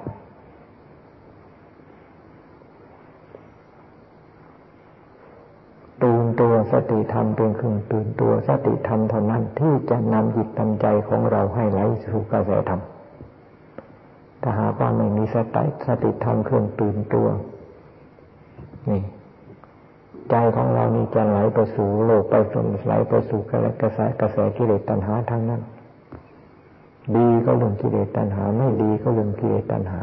[6.40, 12.80] ตัวสติธรรมเป็นเครื่องตื่นตัวสติธรรมเท่านั้นที่จะนำจิตนำใจของเราให้ไหลสู่กระแสธรรม
[14.42, 17.26] ถ้าหากว่าไม่มีสติสติธรรมเครื่องตื่นตัว
[18.90, 19.02] นี่
[20.30, 23.52] ใจของเรานี่จะไหลไปสู่โลกไปสนไหลไปสู่ก
[23.84, 25.62] ระแสกระแสกิเลสตัณหาทั้งนั้น
[27.16, 30.00] ดีก็เรื่องกิเลสตัณหา ไม่ดีก็เรื่องกิเลสตัณหา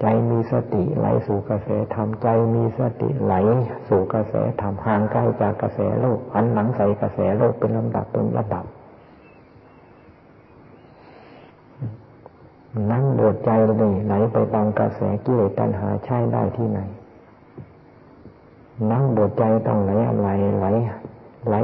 [0.00, 3.34] ใจมีสติไหลสู่กระแสธรรมใจมีสติไหล
[3.88, 8.64] สู่กระแสธรรมห่างไกลจากกระแสโลกหันหลังใส่กระแสโลกเป็นลำดับเป็นระดับ
[12.90, 16.80] นั่งโดดใจเลยไหลไปตามกระแสกิเลสตัณหาใช้ได้ที่ไหน
[18.90, 20.66] นั่งโดดใจต้องไหลอะไรไหล
[21.48, 21.54] ไหล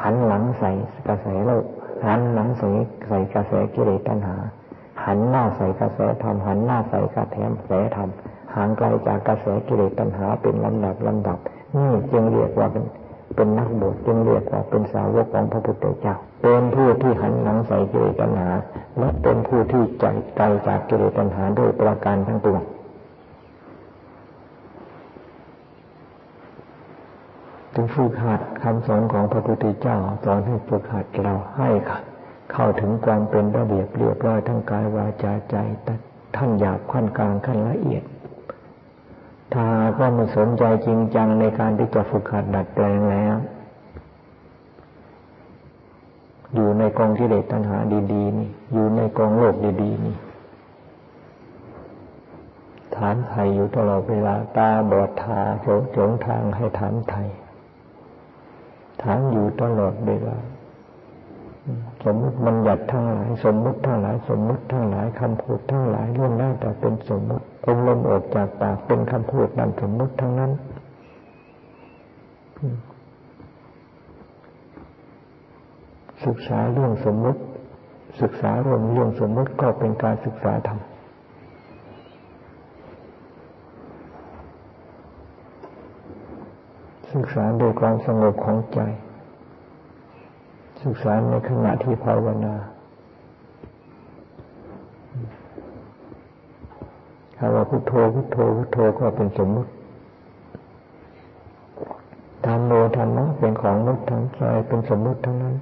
[0.00, 0.70] หันหลังใส่
[1.08, 1.64] กระแสโลก
[2.06, 2.68] หันหลังใส่
[3.08, 4.36] ใส่กระแสกิเลสตัณหา
[5.06, 8.08] หันหน้าใส่กระแสธรรมหันหน้าใส่กระแถมแสธรรม
[8.54, 11.38] ห่างไกลจากกระแสกิเลสตัณหาเป็นลำดับลำดับ
[11.76, 12.84] นี่จึงเรียกว่าเป็น
[13.36, 18.50] เป็นนักบวชจึงเรียกว่าเป็นสาวกของพระพุทธเจ้าเป็นผู้ที่หันหลังใส่กิเลสตัณหา
[18.98, 20.04] และเป็นผู้ที่ใจ
[20.36, 22.62] ไกลจากกิเลสตัณหาด้วยประการทั้งปวง
[27.74, 31.98] จึงฝึกหัดคำสอนของพระพุทธเจ้าสอนให้ฝึกหัดเราให้ค่ะ
[32.52, 35.94] เข้าถึงความเป็นระเบียบเรียบร้อยทั้งกายวาจาใจแต่
[36.36, 38.04] ท่านหยาบขั้นกลางขั้นละเอียด
[39.54, 39.66] ถ้า
[39.98, 43.36] ก็ไม่สนใจจริงจังในการที่จะฝึกหัดดัดแปลงแล้ว
[46.54, 47.78] อยู่ในกองที่เด็ตัณหา
[48.12, 50.16] ดีๆนี่ อยู่ในกองโลกดีๆนี่
[52.96, 57.28] ถามไทยอยู่ตลอดเวลาตาบอดทาโจจงทางให้ถามไทย
[59.02, 60.38] ถามอยู่ตลอดเวลา
[62.06, 70.52] สมมติบัญญัติทั้งหลาย สมมติทั้งหลายสมมติทั้งหลายคำพูดทั้งหลายล้วนแล้วแต่เป็นสมมติองลมออกจากปากเป็นคำพูดนั่นสมมติทั้งนั้น
[76.26, 77.40] ศึกษาเรื่องสมมติ
[78.20, 80.78] ศึกษาเรื่องเรื่องสมมติก็เป็นการศึกษาธรรม
[87.12, 88.80] ศึกษาโดยความสงบของใจ
[90.86, 92.54] ศึกษาในขณะที่ภาวนา
[97.36, 99.70] คำว่าพุทโธพุทโธพุทโธก็เป็นสมมติ
[102.46, 105.56] ธรรมโมธรรมะเป็นของมุตทั้งใจเป็นสมมติทั้งนั้น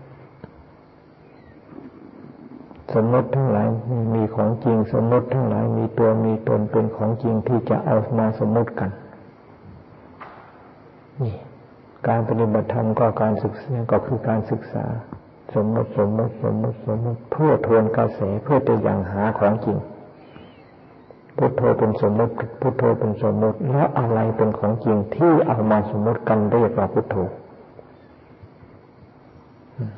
[2.94, 3.66] สมมติทั้งหลาย
[4.14, 8.90] มีของจริงสมมติทั้งหลายมีตัวมีตนเป็นของจริงที่จะเอามาสมมติกัน
[11.22, 11.34] นี่
[12.08, 14.84] การปฏิบัติธรรมก็การศึกษาก็คือการศึกษา
[15.54, 19.78] สมมติสมมติสมมติสมมติเพื่อทวนกระแสเพื่อจะยังหาของจริง
[21.36, 27.16] พุทโธเป็นสมมติพุทโธเป็นสมมติแล้วอะไรเป็นของจริงที่เอามาสมมติกันเรียกว่าพุทโธ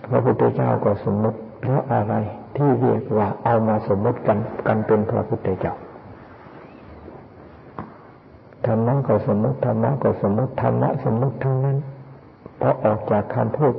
[0.09, 2.15] พระพุทธเจ้าก็สมมติแล้วอะไร
[2.57, 5.75] ที่เรียกว่าเอามาสมมติกันกันเป็นพระพุทธเจ้า
[8.67, 11.77] ธรรมะก็สมมติธรรมะก็สมมติธรรมะสมมติทั้งนั้น
[12.59, 13.75] เพราะออกจากคำพูด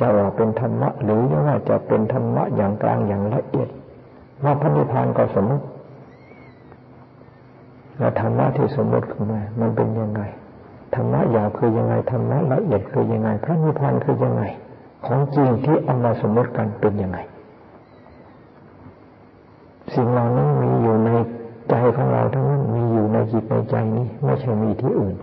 [0.00, 3.68] จะว่าเป็นธรรมะหรือว่าจะเป็นธรรมะอย่างกลางอย่างละเอียด
[4.44, 5.64] ว่าพระนิพพานก็สมมติ
[7.98, 10.22] แล้วธรรมะที่สมมติขึ้นมามันเป็นยังไง
[10.94, 14.42] ธรรมะหยาบคือยังไงธรรมะละเอียดคือยังไง พระนิพพานคือยังไง
[15.06, 17.18] ของจริงที่เอามาสมมติกันเป็นยังไง
[19.94, 21.10] สิ่งเหล่านั้นมีอยู่ใน
[21.70, 25.16] ใจของเราทั้งนั้นมีอยู่ในจิตในใจนี้ ไม่ใช่มีที่อื่น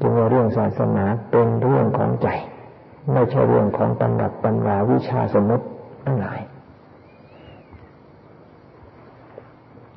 [0.00, 2.28] จึงว่าเรื่องศาสนาเป็นเรื่องของใจ
[3.12, 5.64] ไม่ใช่เรื่องของตำรับตำราวิชาสมมติ
[6.04, 6.40] ทั้งหลาย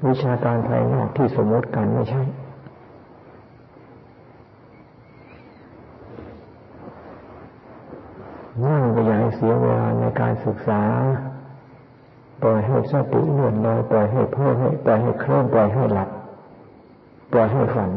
[0.08, 2.24] วิชาการภายนอกที่สมมติกันไม่ใช่
[8.66, 10.82] นั่งก็อย่าให้เสียเวลาในการศึกษา
[12.42, 16.10] ปล่อยให้สติเลื่อนลอยปล่อยให้เพ้อให้ปล่อยให้เคลื่อนปล่อยให้หลับ
[17.32, 17.92] ปล่อยให้ฝัน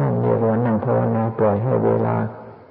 [0.00, 2.16] นั่งเรียกว่านั่งภาวนาปล่อยให้เวลา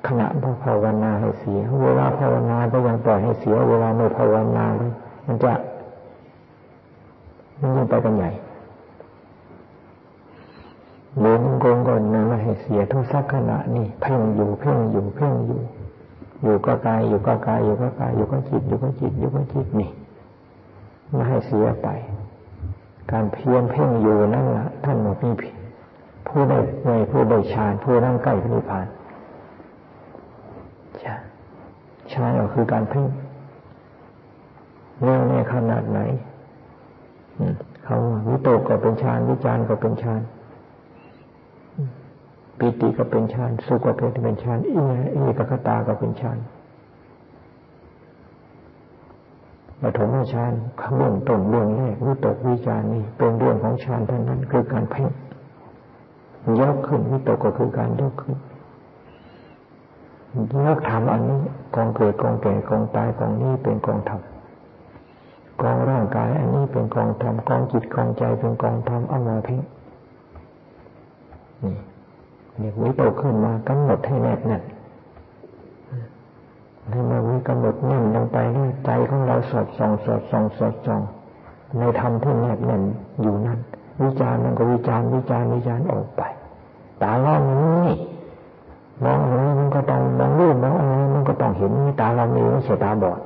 [0.07, 0.27] ขณะ
[0.63, 4.91] ภาวนาให้เสีย เวลาภาวนาก็ยังปล่อยให้เสีย เวลาไม่ภาวนาเลย
[5.25, 5.53] มันจะ
[7.59, 8.31] มันยิ่งไปกันใหญ่
[11.21, 15.61] เดินกงก่อนนะม่ให้เสียทุกสักขณะนี่เพ่งอยู่เพ่งอยู่เพ่งอยู่
[16.43, 19.89] อยู่ก็กายอยู่ก็กายอยู่ก็กายอยู่ก็จิตอยู่ก็จิตอยู่ก็จิตนี่
[21.11, 21.87] ไม่ให้เสียไป
[23.11, 25.33] การเพียรเพ่งอยู่นั่นแหละท่านบอกนี่
[26.27, 28.85] ผู้ได้ในผู้ได้ฌานผู้นั่งใกล้พระนิพพาน
[32.13, 33.09] ฌานก็คือการเพ่ง
[35.01, 35.99] เรื่องในขนาดไหน
[37.83, 40.21] เขาวิโตกก็เป็นฌานวิจารก็เป็นฌาน
[42.59, 43.91] ปิติก็เป็นฌานสุขก็
[44.23, 44.73] เป็นฌานอิ
[45.23, 46.37] เอกคตาก็เป็นฌาน
[49.81, 50.53] ปฐมฌาน
[50.95, 55.11] เบื้องต้นเรื่องแรกวิตกวิจารนี่เป็นเรื่องของฌานท่านั้นคือการเพ่ง
[56.59, 58.37] ยกขึ้นวิตกก็คือการยกขึ้น
[60.65, 61.41] ยกทำอันนี้
[61.75, 64.21] กองเกิดกองแก่กองตายกองนี้เป็นกองธรรม
[65.61, 69.59] กองร่างกายอันนี้เป็นกองธรรมกองจิตกองใจเป็นกองธรรมเอามาเพ่ง
[71.63, 71.75] นี่
[72.57, 74.63] เนี่ยวิโตขึ้นมากำหนดให้แน่นแน่น
[76.89, 81.01] ให้มาวิกำหนดแน่นลงไปด้วยใจของเราสอดส่องสอดส่องสอดส่อง
[81.77, 82.81] ในธรรมที่แน่นแน่น
[83.21, 83.59] อยู่นั้น
[84.03, 86.21] วิจารณ์มันก็วิจารณ์วิจารณ์วิจารณ์ออกไป
[87.01, 87.87] ตาเรานี้
[89.03, 93.19] มองอะไรมันก็ต้องมองรูปมองอะไรมันก็ต้องเห็นตาเรามีไม่ใช่ตาบอด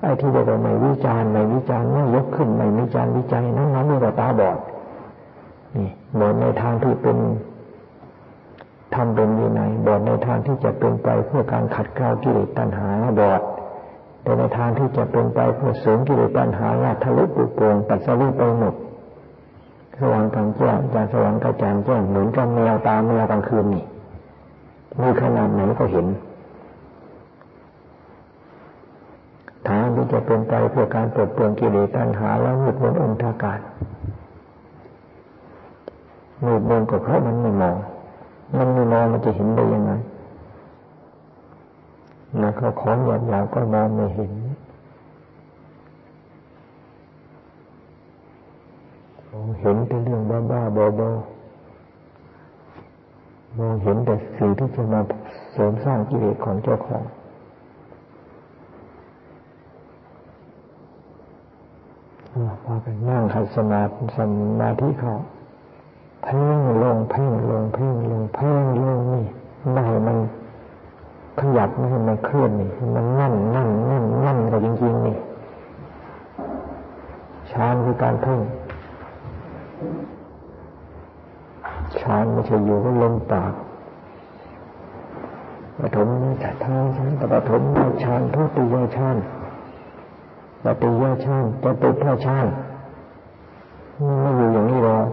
[0.00, 4.58] ไอ้ที่เราไม่วิจารณ์ไม่วิจารณ์ไม่ยกขึ้นไม่วิจารณ์วิจัยนั้นนั้นเรียกว่าตาบอด
[5.76, 5.88] นี่
[6.18, 7.18] บวชในทางที่เป็น
[8.94, 12.88] ทำเป็นวินัยบวชในทางที่จะเป็นไปเพื่อการขัดเกลากิเลสตัณหา
[13.18, 13.42] บวช
[14.22, 18.74] แต่ในทางที่จะเป็นไปเพื่อเสริมกิเลสตัณหาลาทะลุปุโปงตัดสรุปไปหมด
[20.00, 23.84] สว่างกลางแจ้งจางสว่างกระจ่างแจ้งเหมือนกับแมวตาแมวกลางคืนนี่
[25.00, 26.06] มีขนาดไหนก็เห็น
[29.68, 33.60] ทางที่จะเป็นไปเพื่อการปลดเปลื้องกิเลสตัณหาแล้วมืดมนอนทาการ
[36.44, 37.76] มืดมนก็เพราะมันไม่มอง
[38.56, 39.92] มันไม่มองมันจะเห็นได้ยังไง
[42.40, 44.32] นะเขาของหยาบหยาก็มองไม่เห็น
[49.60, 51.10] เห็นแต่เรื่องบ้าบ้าบอบอ
[53.58, 55.00] มองเห็นแต่สิ่งที่จะมา
[55.52, 57.02] เสริมสร้างกิเลสของเจ้าของ
[62.64, 63.82] พากันนั่งขัดสมา
[64.16, 64.18] ส
[64.60, 65.12] มาธิเขา
[66.24, 69.24] เพ่งลงเพ่งลงเพ่งลงเพ่งลงนี่
[69.72, 70.18] ไม่ให้มัน
[71.40, 75.16] ขยับไม่ให้มันเคลื่อนนี่มันนั่นนั่นนั่นนั่นกันจริงๆนี่
[77.50, 78.40] ฌานคือการเพ่ง
[82.00, 83.52] ฌานไม่ใช่อยู่ก็ลมปาก
[85.78, 86.08] ปฐม
[86.42, 87.62] ฌานทางฌานปฐม
[88.02, 89.16] ฌานทุติยฌาน
[90.64, 92.52] ปฏิยชาติจะติดพระชาติ
[94.20, 95.06] ไม่อยู่อย่างนี้หรอก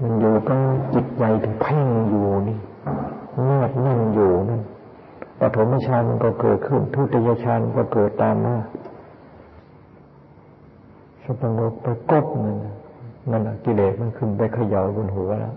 [0.00, 0.56] มันอยู่ก็
[0.94, 2.58] จิตใจถึงเพ่งอยู่นี่
[3.42, 4.62] เงียบนั่งอยู่นั่น
[5.40, 8.56] ปฐมฌานมันก็เกิดขึ้น ทุติยฌานก็เกิดตามมา
[11.22, 12.58] สปงบไปกบนั่น
[13.30, 15.54] นั่นกิเลสมันขึ้นไปเขย่าบนหัวแล้ว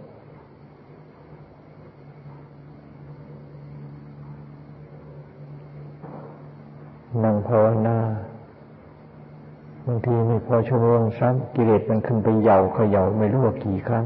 [7.24, 7.98] นั่งภาวนา
[9.86, 14.06] บางทีไม่พอชั่วโมงซ้ำกิเลสมันขึ้นไปเหย่าเขย่าไม่รู้ว่ากี่ครั้ง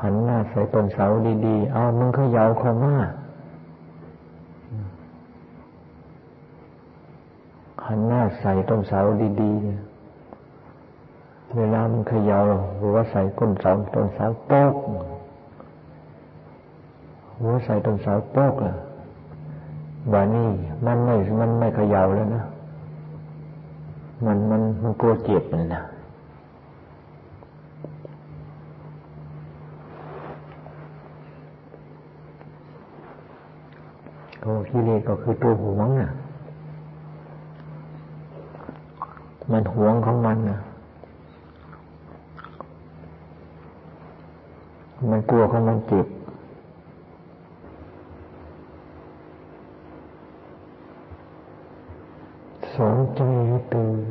[0.00, 1.06] หันหน้าใส่ต้นเสา
[1.46, 2.94] ดีๆ เอามึงเขย่าเข้ามา
[7.86, 9.00] หันหน้าใส่ต้นเสา
[9.42, 9.80] ดีๆเนี่ย
[11.56, 12.38] เวลามันเขย่า
[12.78, 14.74] หรือว่าใส่ก้นเสาต้นเสาโป๊ก
[17.38, 18.72] หัวใส่ต้นเสาโป๊กอะ
[20.12, 20.48] บานี่
[20.86, 22.42] มันไม่มันไม่เขย่าแล้วนะ
[24.24, 25.82] มันมันมันกลัวเจ็บเลยนะ
[34.42, 36.10] โอ้กิเลสก็คือตัวหวงน่ะ
[39.52, 40.58] มันหวงของมันน่ะ
[45.10, 46.06] มันกลัวของมันเจ็บ
[52.74, 54.09] สอนใจให้ตื่น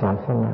[0.00, 0.52] ศาสนา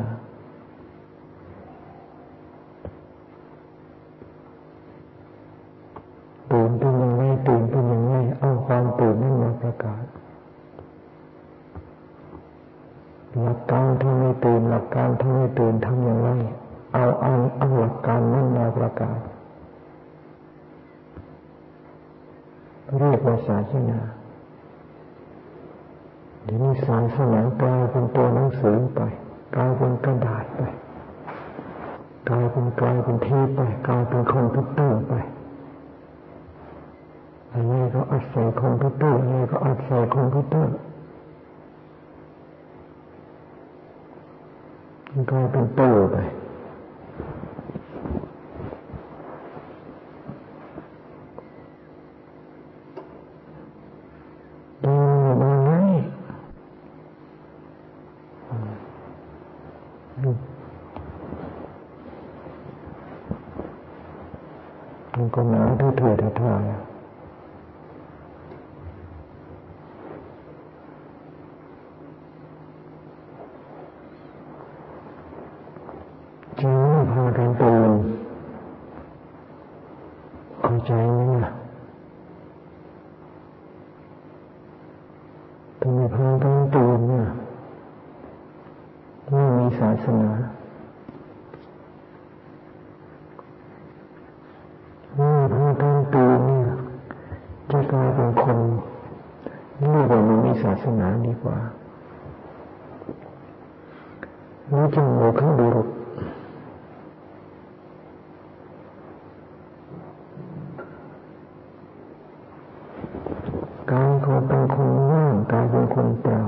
[114.03, 116.41] ายก็เป็นคนว่างกายเป็นคนเปล่า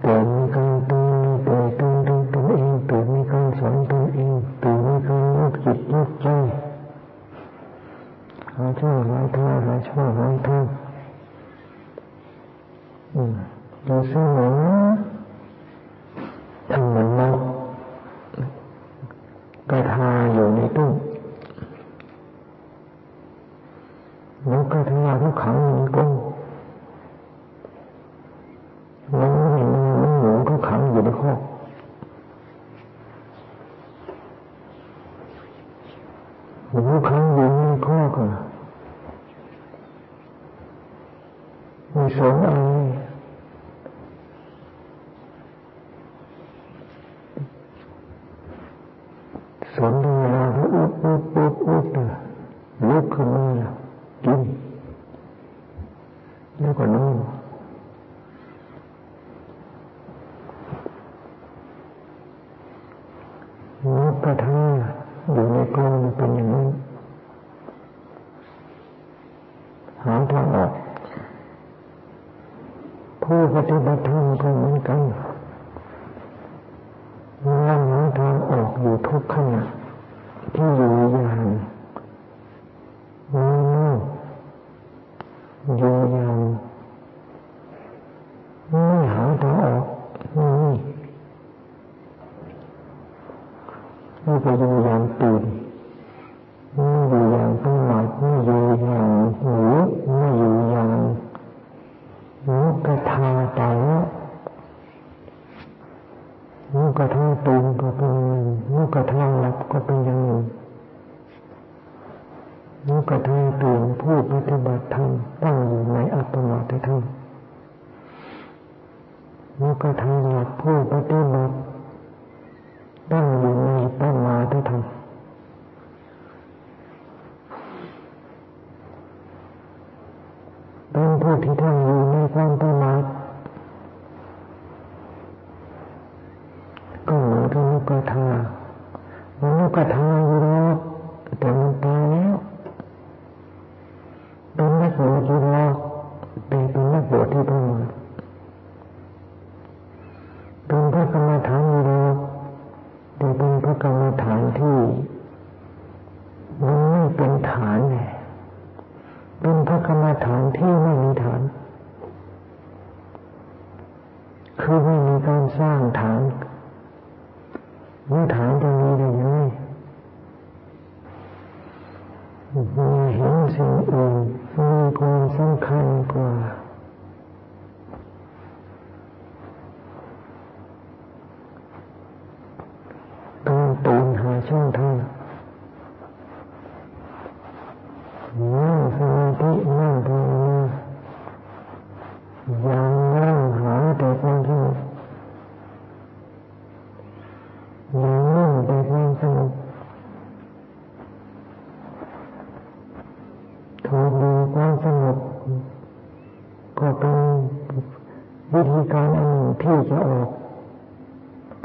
[0.00, 4.32] เกิดมีการตื่นเกิดการดูตนเองตื่นมีการสอนตนเอง
[4.62, 6.26] ตื่นมีการยึดจิตยึดใจ
[8.56, 10.64] หาช่องหาทางหาช่องหาทาง
[13.14, 13.34] อืม
[13.86, 14.26] ดูซึ่ง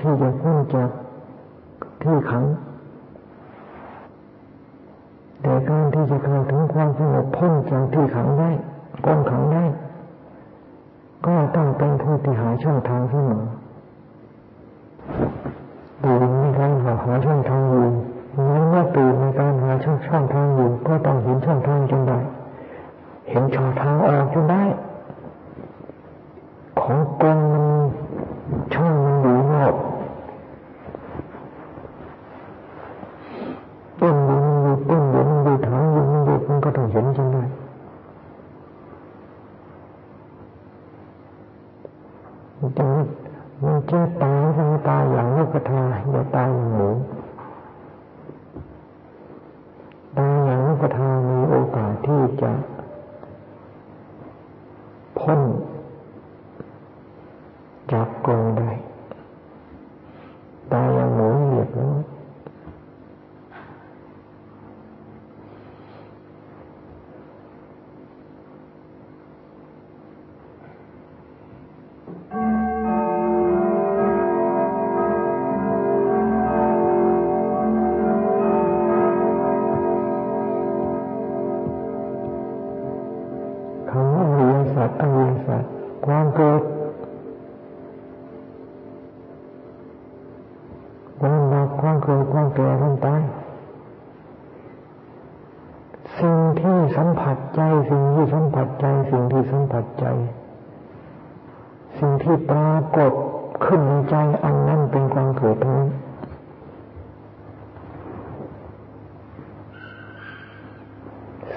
[0.01, 0.89] ที่จะพ้นจาก
[2.03, 2.45] ที่ขัง
[5.41, 8.49] แต่การที่จะเข้าถึงความสงบพ้นจากที่ขังได้
[9.05, 9.63] ก้นขังได้
[11.25, 13.43] ก็ต้องเป็นผู้ที่หาช่องทางเสมอ
[16.03, 17.85] ดูในการหาหาช่องทางอยู่
[18.49, 22.19] นั้นเมื่อตื่นในการหาช่องช่องทางอยู่ก็ต้องเห็นช่องทางจนได้
[23.29, 24.63] เห็นช่องทางออกจนได้
[26.81, 27.39] ของกลม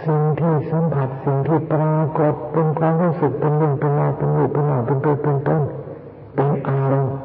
[0.02, 5.62] สิ่งที่สัมผัสสิ่งที่ปรากฏเป็นความรู้สึกเป็นเรื่องเป็นราวเป็นรูปเป็นหน้าเป็นตัวเป็นต้น
[6.34, 7.16] เป็นอารมณ์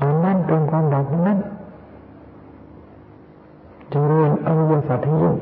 [0.00, 1.38] อันนั้นเป็นความดับนั้น
[3.92, 5.36] จึงเรียนอริยสัจที่ยิ่ง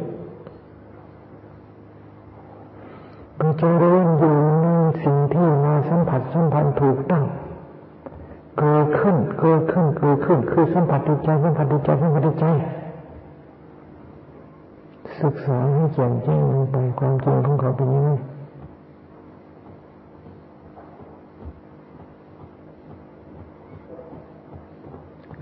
[3.41, 4.67] ก็จะเรียนอยู่ใน
[5.03, 7.25] สิ่งที่มาสัมผัสสัมพันธ์ถูกต้อง
[8.59, 12.47] เกิดขึ้นเกิดขึ้นเกิดขึ้น คือสัมผัสดีใจสัมผัสดีใจสัมผัสดีใจ
[15.23, 18.11] ศึกษาให้แจ่มแจ้งลงไปความจริงของเขาเป็นยังไง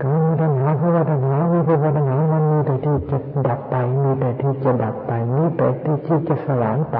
[0.01, 5.67] การมีตัณหาเพราะว่าตัณหามีเพตัณหามันมีแต่ที่จะดับไป มีแต่ที่จะดับไปมีแต่
[6.05, 6.97] ที่จะสลายไป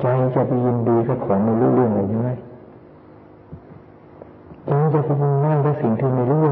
[0.00, 2.30] ใจจะไปยินดีกับของไม่รู้เรื่องอเลยใช่ไหม
[4.66, 6.47] ใจจะไปยินมั่นกับสิ่งที่ไม่รู้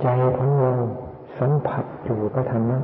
[0.00, 0.06] ใจ
[0.36, 0.72] ของเรา
[1.38, 2.78] สัมผัสอยู่พระธรรมะ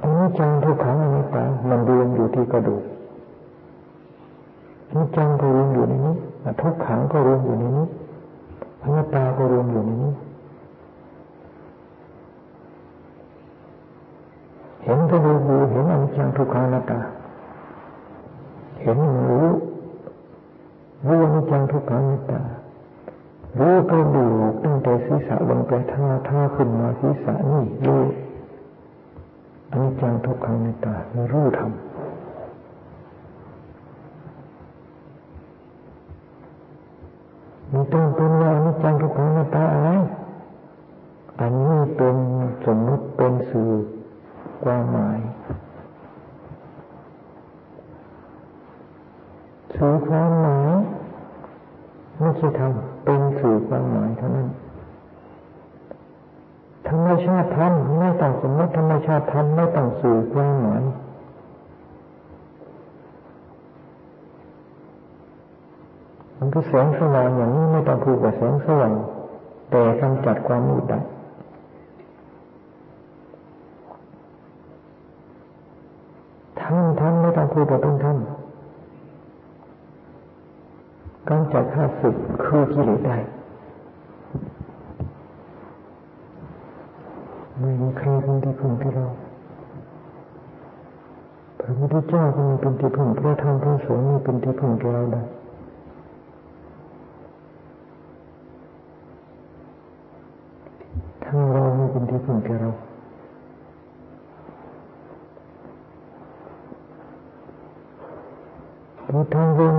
[0.00, 2.82] ตรงนี้จังทุกขังอนัตตามันรวมอยู่ที่กระดูก
[4.94, 6.14] นิจังก็รวมอยู่ในนี้
[6.62, 7.86] ทุกขังก็รวมอยู่ในนี้
[8.82, 10.12] อนัตตาก็รวมอยู่ในนี้
[14.82, 15.35] เห็นก็ดู
[81.56, 83.16] จากข้าศึกคือกิเลสได้
[87.58, 89.06] ไม่มีใครเป็นที่พึ่งที่เรา
[91.60, 95.22] พระพุทธเจ้าก็มีเป็นที่พึ่งพระธรรมพระสงฆ์มีเป็นที่พึ่งเราได้
[101.24, 102.70] ทั้งเราไม่เป็นที่พึ่งแกเรา
[109.34, 109.75] ทั้งเรา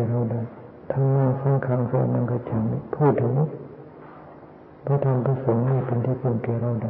[0.00, 0.40] สุโนดา
[0.92, 3.34] ทั้งหน้าทั้งขังโสนังกระฉังพูดถึง
[4.86, 6.86] พระธรรมพระสงฆ์นี่เป็นที่พึ่งแก่เราได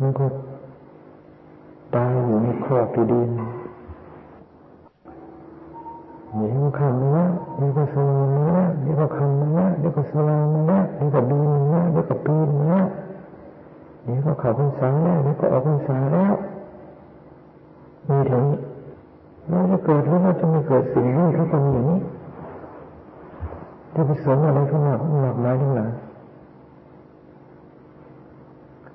[0.00, 0.26] มันก็
[1.94, 3.30] ตายอยู่ในครอบที่ดิน
[6.36, 7.24] เดี๋ยวคำมา
[7.56, 8.48] เดี๋ยวก็สว่างมา
[8.80, 11.38] เดี๋ยวก็คำมาเดี๋ยวก็สว่างมาเดี๋ยวก็ดู
[11.72, 12.80] มาเดี๋ยวก็ปีนมา
[14.04, 16.34] เดี๋ยวก็ข้าพรรษาแล้วเดี๋ยวก็ออกพรรษาแล้ว
[18.08, 18.58] มีเท่านี้
[19.48, 22.00] เราจะเกิดหรือเราจะไม่เกิดสิ่งนี้เขาก็มีอย่างนี้
[23.94, 25.90] จะไปสนอะไรเขาหนักหนักไม้ทั้งหลาย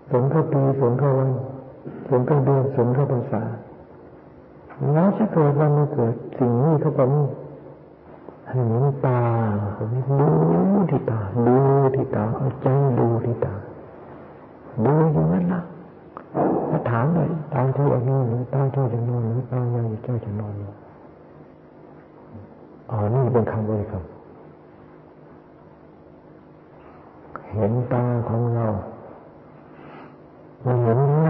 [0.10, 1.32] สนเข้าปีสนเข้าวัน
[2.10, 3.42] สนเข้าเดือนสนเข้าพรรษา
[4.94, 7.22] แล้วจะเกิดเราไม่เกิดสิ่งนี้เขาก็มี
[8.50, 9.20] ให้เห็นตา
[10.20, 10.28] ดู
[10.90, 11.56] ที่ตาดู
[11.96, 12.68] ที่ตาเอาใจ
[13.00, 13.54] ดูที่ตา
[14.86, 15.62] ดูอย่างนั้นละ
[16.70, 20.66] ถ้าถามเลยตาเท่าอย่างนี้หรือตาเท่าอย่างนอนหรือตาอย่างเจ้าจะนอนอ
[22.90, 24.04] อ๋อนี่เป็นคำบริกรรม
[27.54, 28.68] เห็นตาของเรา
[30.66, 31.30] มันเห็นได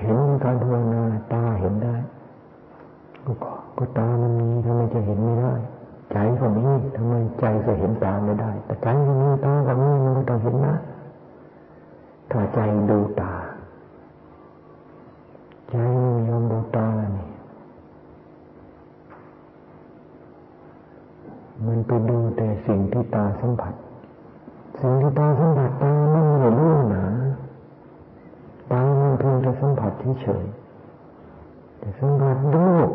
[0.00, 1.02] เห็นการภาวนา
[1.32, 1.94] ตาเห็นได้
[3.24, 3.32] ก็
[3.78, 5.52] ก็ตามันมีทำไมจะเห็นไม่ได้
[6.12, 6.64] ใจก็มี
[6.96, 10.74] ทำไมใจจะเห็นตาไม่ได้ แต่ใจก็มีตาก็มีมันก็ต้องเห็นนะ
[12.30, 12.58] ถ้าใจ
[12.90, 13.32] ดูตา
[15.68, 17.28] ใจไม่ยอมดูตานี่
[21.66, 23.74] มันไปดูแต่สิ่งที่ตาสัมผัส
[24.80, 27.04] สิ่งที่ตาสัมผัสตาไม่ได้รู้หนา
[28.70, 30.44] ตามันเพียงแต่สัมผัสเฉย
[31.78, 32.90] แต่สัมผัสรูป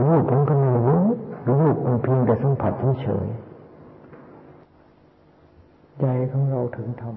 [0.00, 1.02] รูปมันก็ไม่รู้
[1.48, 3.26] รูปมันเพียงแต่สัมผัสเฉย
[6.00, 7.16] ใจของเราถึงธรรม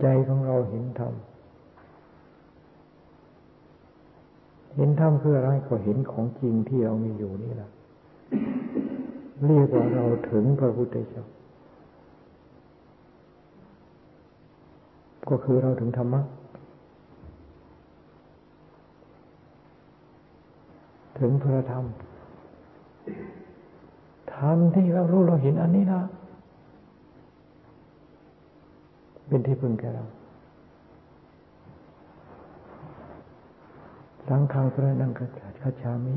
[0.00, 1.14] ใจของเราเห็นธรรม
[4.74, 7.70] เห็นธรรมคืออะไรก็เห็นของจริงที่เรามีอยู่นี่แหละ
[9.46, 11.24] เรียกว่าเราถึงพระพุทธเจ้า
[15.28, 16.22] ก็คือเราถึงธรรมะ
[21.18, 21.84] ถึงพระธรรม
[24.34, 26.00] ธรรมที่เรารู้เราเห็นอันนี้นะ
[29.28, 30.04] เป็นที่พึ่งแก่เรา
[34.28, 36.16] สังฆังพระนังกัจฉามิ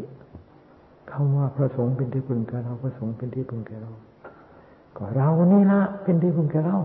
[1.11, 3.91] คำว่าพระสงฆ์เป็นที่พึ่งแก่เราพระสงฆ์เป็นที่พึ่งแก่เรา
[4.97, 6.77] ก็เรานี่ละเป็นที่พึ่งแก่เรา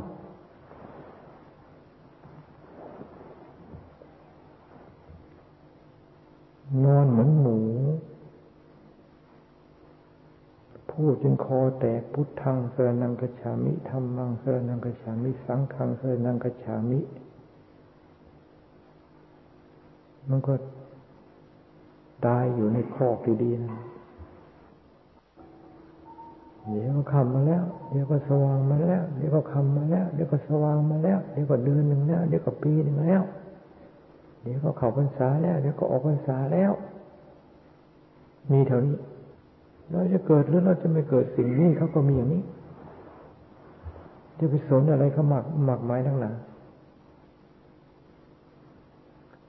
[6.85, 7.59] นอนเหมือนหมู
[10.91, 17.01] พูดจนคอแตกพุทธังเสนังกฉามิธรรมังเสนังกฉามิ สังฆังเสนังกฉามิ
[20.28, 20.55] มันก็
[22.26, 23.80] ตายอยู่ในคอกดีๆนะ
[26.68, 33.22] เดี๋ยวก็คำมาแล้ว เดี๋ยวก็สว่างมาแล้ว เดี๋ยวก็คำมาแล้ว เดี๋ยวก็สว่างมาแล้ว เดี๋ยวก็เดือนหนึ่งแล้ว เดี๋ยวก็ปีหนึ่งแล้ว
[34.43, 36.72] เดี๋ยวก็เข้าพรรษาแล้ว เดี๋ยวก็ออกพรรษาแล้ว
[38.53, 38.97] มีเท่านี้
[39.90, 42.43] เราจะเกิดหรือเราจะไม่เกิดสิ่งนี้เขาก็มีอย่างนี้
[44.38, 46.36] จะไปสนอะไรเขาหมักหมักไม้ทั้งหลาย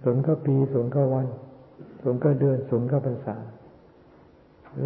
[0.03, 1.27] สนก็ปีสนก็วัน
[2.03, 3.35] สนก็เดือนสนก็พรรษา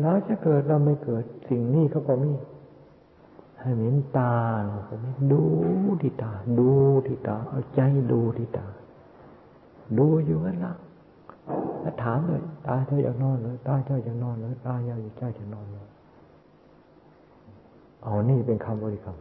[0.02, 2.32] เราจะเกิดเราไม่เกิดสิ่งนี้เขาก็มี
[3.60, 4.36] ให้เห็นตา
[4.66, 5.44] เราไม่ดู
[6.02, 6.72] ที่ตา ดู
[7.08, 7.82] ที่ตา เอาใจ
[8.12, 8.68] ดูที่ตา
[9.98, 10.74] ดูอยู่นั่นละ
[11.82, 15.88] แล้วถามเลยตายเจ้าอยากนอนเลยตายเจ้าอยากนอนเลยตาอยากอยู่ใจจะนอนเลย
[18.04, 19.18] เอานี่เป็นคำบริกรรม